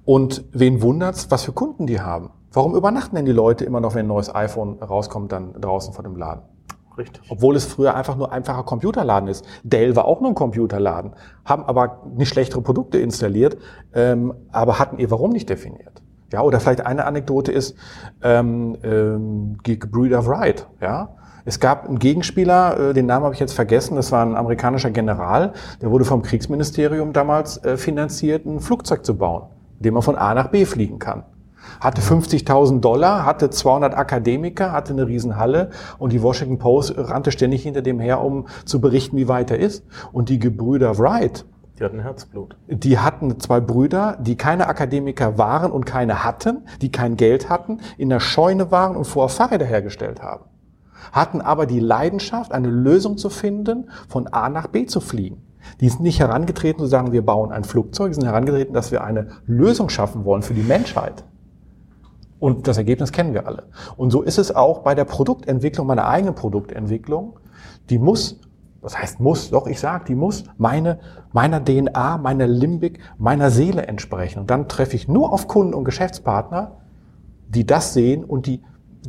[0.05, 2.31] Und wen wundert's, was für Kunden die haben?
[2.53, 6.03] Warum übernachten denn die Leute immer noch, wenn ein neues iPhone rauskommt, dann draußen vor
[6.03, 6.43] dem Laden?
[6.97, 7.21] Richtig.
[7.29, 9.45] Obwohl es früher einfach nur einfacher Computerladen ist.
[9.63, 11.13] Dell war auch nur ein Computerladen,
[11.45, 13.57] haben aber nicht schlechtere Produkte installiert,
[13.93, 16.01] ähm, aber hatten ihr Warum nicht definiert.
[16.33, 17.75] Ja, oder vielleicht eine Anekdote ist
[18.21, 20.67] ähm, ähm, Gebrüder Wright.
[20.81, 21.16] Ja,
[21.47, 23.95] es gab einen Gegenspieler, äh, den Namen habe ich jetzt vergessen.
[23.95, 29.17] Das war ein amerikanischer General, der wurde vom Kriegsministerium damals äh, finanziert, ein Flugzeug zu
[29.17, 29.43] bauen,
[29.79, 31.23] dem man von A nach B fliegen kann
[31.81, 37.63] hatte 50.000 Dollar, hatte 200 Akademiker, hatte eine Riesenhalle und die Washington Post rannte ständig
[37.63, 39.83] hinter dem her, um zu berichten, wie weit er ist.
[40.13, 41.45] Und die Gebrüder Wright,
[41.77, 42.55] die hatten Herzblut.
[42.67, 47.81] Die hatten zwei Brüder, die keine Akademiker waren und keine hatten, die kein Geld hatten,
[47.97, 50.45] in der Scheune waren und vorher Fahrräder hergestellt haben.
[51.11, 55.43] Hatten aber die Leidenschaft, eine Lösung zu finden, von A nach B zu fliegen.
[55.81, 59.03] Die sind nicht herangetreten zu sagen, wir bauen ein Flugzeug, die sind herangetreten, dass wir
[59.03, 61.23] eine Lösung schaffen wollen für die Menschheit.
[62.39, 63.63] Und das Ergebnis kennen wir alle.
[63.95, 67.39] Und so ist es auch bei der Produktentwicklung, meiner eigenen Produktentwicklung.
[67.89, 68.39] Die muss,
[68.81, 70.99] was heißt muss, doch ich sage, die muss meine,
[71.33, 74.39] meiner DNA, meiner Limbik, meiner Seele entsprechen.
[74.39, 76.77] Und dann treffe ich nur auf Kunden und Geschäftspartner,
[77.49, 78.61] die das sehen und die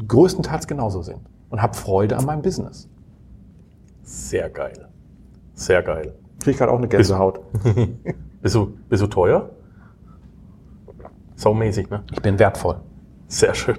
[0.07, 1.21] größtenteils genauso sind.
[1.51, 2.89] Und habe Freude an meinem Business.
[4.03, 4.89] Sehr geil.
[5.55, 6.15] Sehr geil.
[6.39, 7.41] Kriege ich gerade auch eine Gänsehaut.
[8.43, 9.51] bist, du, bist du teuer?
[11.35, 12.03] Saumäßig, ne?
[12.13, 12.81] Ich bin wertvoll.
[13.29, 13.79] Sehr schön.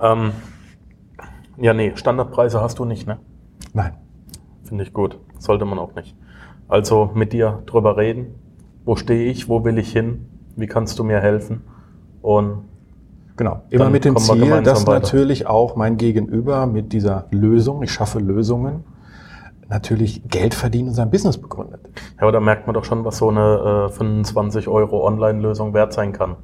[0.00, 0.32] Ähm,
[1.58, 3.18] ja, nee, Standardpreise hast du nicht, ne?
[3.72, 3.94] Nein.
[4.64, 5.18] Finde ich gut.
[5.38, 6.16] Sollte man auch nicht.
[6.68, 8.34] Also mit dir drüber reden.
[8.84, 9.48] Wo stehe ich?
[9.48, 10.26] Wo will ich hin?
[10.56, 11.62] Wie kannst du mir helfen?
[12.20, 12.64] Und
[13.36, 15.00] Genau, immer mit dem Ziel, dass weiter.
[15.00, 18.84] natürlich auch mein Gegenüber mit dieser Lösung, ich schaffe Lösungen,
[19.68, 21.80] natürlich Geld verdienen und sein Business begründet.
[22.16, 25.94] Ja, aber da merkt man doch schon, was so eine äh, 25 Euro Online-Lösung wert
[25.94, 26.36] sein kann.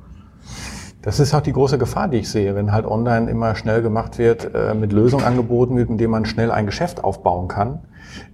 [1.03, 4.19] Das ist auch die große Gefahr, die ich sehe, wenn halt online immer schnell gemacht
[4.19, 7.81] wird, äh, mit Lösungen angeboten wird, mit denen man schnell ein Geschäft aufbauen kann.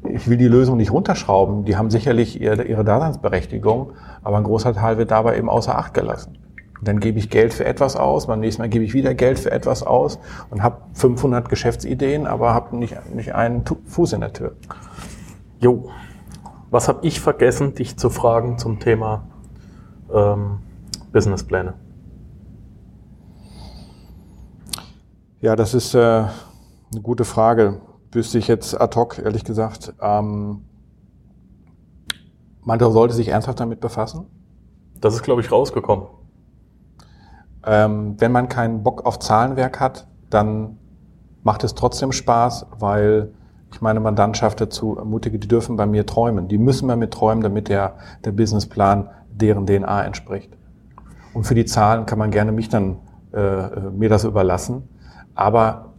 [0.09, 1.64] Ich will die Lösung nicht runterschrauben.
[1.64, 6.38] Die haben sicherlich ihre Daseinsberechtigung, aber ein großer Teil wird dabei eben außer Acht gelassen.
[6.85, 9.51] Dann gebe ich Geld für etwas aus, beim nächsten Mal gebe ich wieder Geld für
[9.51, 10.18] etwas aus
[10.51, 14.57] und habe 500 Geschäftsideen, aber habe nicht, nicht einen Fuß in der Tür.
[15.61, 15.90] Jo,
[16.70, 19.27] was habe ich vergessen, dich zu fragen zum Thema
[20.12, 20.59] ähm,
[21.12, 21.75] Businesspläne?
[25.40, 27.81] Ja, das ist äh, eine gute Frage.
[28.12, 29.94] Wüsste ich jetzt ad hoc, ehrlich gesagt.
[30.01, 30.64] Ähm,
[32.62, 34.27] man sollte sich ernsthaft damit befassen.
[35.01, 36.07] Das ist, glaube ich, rausgekommen.
[37.66, 40.79] Ähm, wenn man keinen Bock auf Zahlenwerk hat, dann
[41.42, 43.31] macht es trotzdem Spaß, weil
[43.72, 46.48] ich meine Mandantschaft dazu ermutige, die dürfen bei mir träumen.
[46.48, 50.57] Die müssen bei mir träumen, damit der, der Businessplan deren DNA entspricht.
[51.33, 52.98] Und für die Zahlen kann man gerne mich dann
[53.33, 54.88] äh, äh mir das überlassen.
[55.35, 55.94] Aber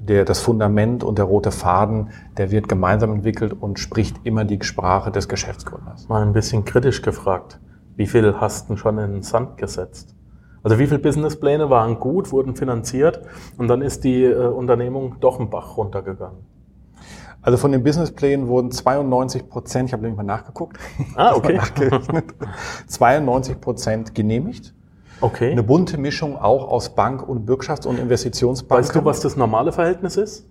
[0.00, 4.58] der, das Fundament und der rote Faden, der wird gemeinsam entwickelt und spricht immer die
[4.62, 6.08] Sprache des Geschäftsgründers.
[6.08, 7.60] Mal ein bisschen kritisch gefragt.
[7.96, 10.14] Wie viel hast du schon in den Sand gesetzt?
[10.62, 13.22] Also wie viele Businesspläne waren gut, wurden finanziert
[13.56, 16.38] und dann ist die äh, Unternehmung doch einen Bach runtergegangen?
[17.40, 20.78] Also von den Businessplänen wurden 92 Prozent, ich habe nämlich mal nachgeguckt,
[21.14, 21.60] ah, okay.
[22.86, 24.74] 92 Prozent genehmigt
[25.20, 25.50] Okay.
[25.50, 28.84] Eine bunte Mischung auch aus Bank- und Bürgschafts- und Investitionsbanken.
[28.84, 30.46] Weißt du, was das normale Verhältnis ist?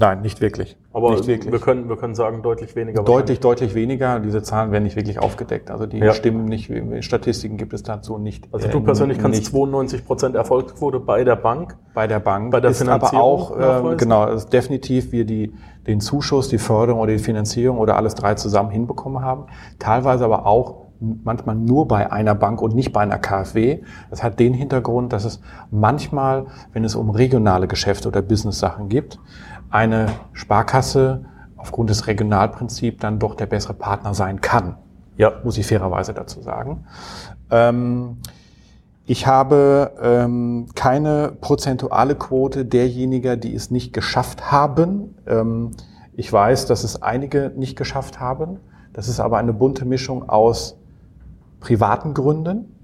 [0.00, 0.78] Nein, nicht wirklich.
[0.94, 1.52] Aber nicht wirklich.
[1.52, 3.02] Wir, können, wir können sagen, deutlich weniger.
[3.02, 4.18] Deutlich, deutlich weniger.
[4.18, 5.70] Diese Zahlen werden nicht wirklich aufgedeckt.
[5.70, 6.14] Also die Ja.
[6.14, 6.72] stimmen nicht.
[7.04, 8.48] Statistiken gibt es dazu nicht.
[8.50, 11.76] Also äh, du persönlich kannst nicht 92 Prozent Erfolgsquote bei der Bank.
[11.92, 12.50] bei der Bank.
[12.50, 13.98] bei der ist aber Finanzierung auch, ähm, nachweisen?
[13.98, 15.52] genau, ist definitiv wir die,
[15.86, 19.48] den Zuschuss, die Förderung oder die Finanzierung oder alles drei zusammen hinbekommen haben.
[19.78, 23.82] Teilweise aber auch manchmal nur bei einer Bank und nicht bei einer KfW.
[24.10, 25.40] Das hat den Hintergrund, dass es
[25.70, 29.18] manchmal, wenn es um regionale Geschäfte oder Business-Sachen gibt,
[29.70, 31.24] eine Sparkasse
[31.56, 34.76] aufgrund des Regionalprinzips dann doch der bessere Partner sein kann
[35.16, 35.32] Ja.
[35.44, 36.84] muss ich fairerweise dazu sagen.
[37.50, 38.18] Ähm,
[39.06, 45.16] ich habe ähm, keine prozentuale Quote derjenigen, die es nicht geschafft haben.
[45.26, 45.72] Ähm,
[46.14, 48.60] ich weiß, dass es einige nicht geschafft haben.
[48.92, 50.76] Das ist aber eine bunte Mischung aus
[51.60, 52.76] privaten Gründen,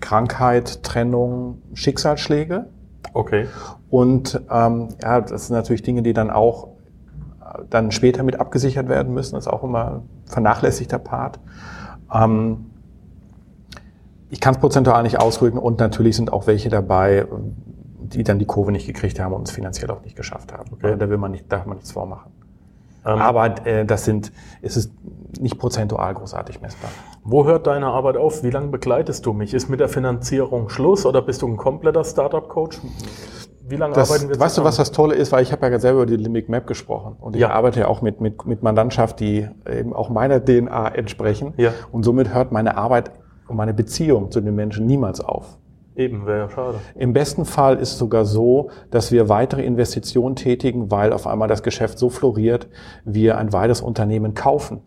[0.00, 2.66] Krankheit, Trennung, Schicksalsschläge.
[3.14, 3.46] Okay.
[3.90, 6.68] Und ähm, ja, das sind natürlich Dinge, die dann auch
[7.40, 9.36] äh, dann später mit abgesichert werden müssen.
[9.36, 11.38] Das ist auch immer ein vernachlässigter Part.
[12.12, 12.66] Ähm,
[14.30, 17.26] ich kann es prozentual nicht ausdrücken und natürlich sind auch welche dabei,
[18.00, 20.72] die dann die Kurve nicht gekriegt haben und es finanziell auch nicht geschafft haben.
[20.72, 20.96] Okay.
[20.98, 22.32] Da will man nicht, darf man nichts vormachen.
[23.06, 24.92] Ähm, Aber äh, das sind, es ist
[25.40, 26.90] nicht prozentual großartig messbar.
[27.22, 28.42] Wo hört deine Arbeit auf?
[28.42, 29.54] Wie lange begleitest du mich?
[29.54, 32.78] Ist mit der Finanzierung Schluss oder bist du ein kompletter Startup-Coach?
[33.66, 34.66] Wie lange Das, arbeiten wir weißt du, zusammen?
[34.66, 35.32] was das Tolle ist?
[35.32, 37.50] Weil ich habe ja selber über die Limbic Map gesprochen und ich Ja.
[37.50, 41.54] arbeite ja auch mit, mit, mit Mandantschaft, die eben auch meiner DNA entsprechen.
[41.56, 41.72] Ja.
[41.90, 43.10] Und somit hört meine Arbeit
[43.48, 45.58] und meine Beziehung zu den Menschen niemals auf.
[45.96, 46.78] Eben, wäre ja schade.
[46.96, 51.46] Im besten Fall ist es sogar so, dass wir weitere Investitionen tätigen, weil auf einmal
[51.48, 52.66] das Geschäft so floriert,
[53.04, 54.82] wir ein weiteres Unternehmen kaufen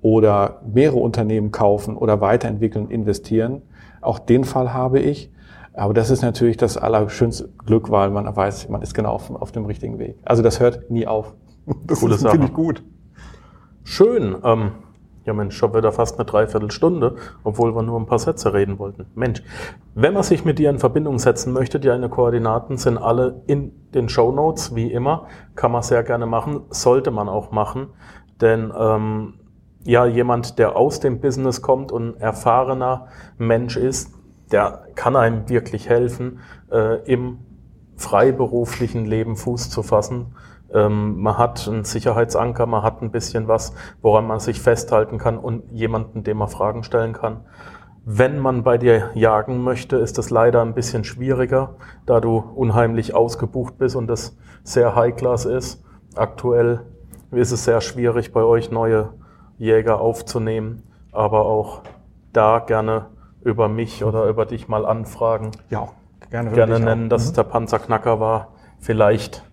[0.00, 3.62] oder mehrere Unternehmen kaufen oder weiterentwickeln und investieren.
[4.00, 5.30] Auch den Fall habe ich.
[5.74, 9.52] Aber das ist natürlich das allerschönste Glück, weil man weiß, man ist genau auf, auf
[9.52, 10.16] dem richtigen Weg.
[10.24, 11.34] Also das hört nie auf.
[11.86, 12.82] Das Coole finde ich gut.
[13.84, 14.36] Schön.
[14.42, 14.72] Ähm,
[15.28, 19.06] ja Mensch, schon wieder fast eine Dreiviertelstunde, obwohl wir nur ein paar Sätze reden wollten.
[19.14, 19.42] Mensch,
[19.94, 24.08] wenn man sich mit dir in Verbindung setzen möchte, deine Koordinaten sind alle in den
[24.08, 25.26] Show Notes, wie immer.
[25.54, 27.88] Kann man sehr gerne machen, sollte man auch machen.
[28.40, 29.34] Denn ähm,
[29.88, 33.06] ja, jemand, der aus dem Business kommt und ein erfahrener
[33.38, 34.12] Mensch ist,
[34.52, 37.38] der kann einem wirklich helfen, äh, im
[37.96, 40.34] freiberuflichen Leben Fuß zu fassen.
[40.74, 43.72] Ähm, man hat einen Sicherheitsanker, man hat ein bisschen was,
[44.02, 47.46] woran man sich festhalten kann und jemanden, dem man Fragen stellen kann.
[48.04, 53.14] Wenn man bei dir jagen möchte, ist das leider ein bisschen schwieriger, da du unheimlich
[53.14, 55.82] ausgebucht bist und das sehr High-Class ist.
[56.14, 56.80] Aktuell
[57.30, 59.14] ist es sehr schwierig, bei euch neue
[59.58, 60.82] Jäger aufzunehmen,
[61.12, 61.82] aber auch
[62.32, 63.06] da gerne
[63.42, 65.88] über mich oder über dich mal anfragen Ja,
[66.30, 66.50] gerne.
[66.52, 67.10] gerne nennen, auch.
[67.10, 68.48] dass es der Panzerknacker war.
[68.78, 69.44] Vielleicht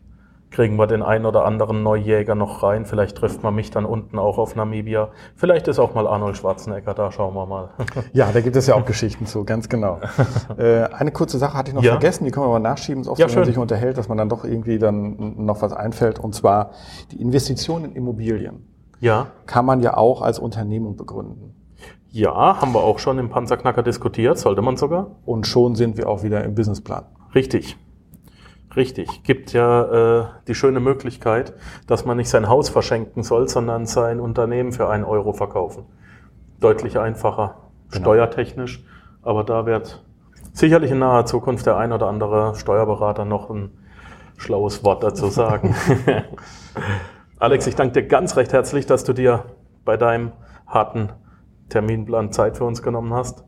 [0.52, 2.86] kriegen wir den einen oder anderen Neujäger noch rein.
[2.86, 5.10] Vielleicht trifft man mich dann unten auch auf Namibia.
[5.36, 7.12] Vielleicht ist auch mal Arnold Schwarzenegger da.
[7.12, 7.70] Schauen wir mal.
[8.14, 10.00] Ja, da gibt es ja auch Geschichten zu, ganz genau.
[10.58, 11.92] äh, eine kurze Sache hatte ich noch Ja.
[11.94, 13.02] vergessen, die können wir mal nachschieben.
[13.02, 15.62] Es ist oft, Ja, wenn man sich unterhält, dass man dann doch irgendwie dann noch
[15.62, 16.20] was einfällt.
[16.20, 16.72] Und zwar
[17.12, 18.66] die Investition in Immobilien
[19.00, 21.54] Ja, kann man ja auch als Unternehmung begründen.
[22.12, 24.38] ja, haben wir auch schon im Panzerknacker diskutiert.
[24.38, 25.12] Sollte man sogar.
[25.26, 27.04] Und schon sind wir auch wieder im Businessplan.
[27.36, 27.78] Richtig.
[28.76, 29.24] Richtig.
[29.24, 31.54] Gibt ja äh, die schöne Möglichkeit,
[31.88, 35.86] dass man nicht sein Haus verschenken soll, sondern sein Unternehmen für einen Euro verkaufen.
[36.60, 37.56] Deutlich einfacher,
[37.92, 38.04] Genau.
[38.04, 38.84] steuertechnisch.
[39.22, 40.04] Aber da wird
[40.54, 43.72] sicherlich in naher Zukunft der ein oder andere Steuerberater noch ein
[44.38, 45.76] schlaues Wort dazu sagen.
[47.38, 49.44] Alex, ich danke dir ganz recht herzlich, dass du dir
[49.84, 50.32] bei deinem
[50.68, 51.10] harten
[51.68, 53.44] Terminplan Zeit für uns genommen hast.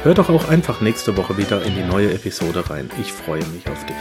[0.05, 2.88] Hör doch auch einfach nächste Woche wieder in die neue Episode rein.
[3.01, 3.96] Ich freue mich auf dich.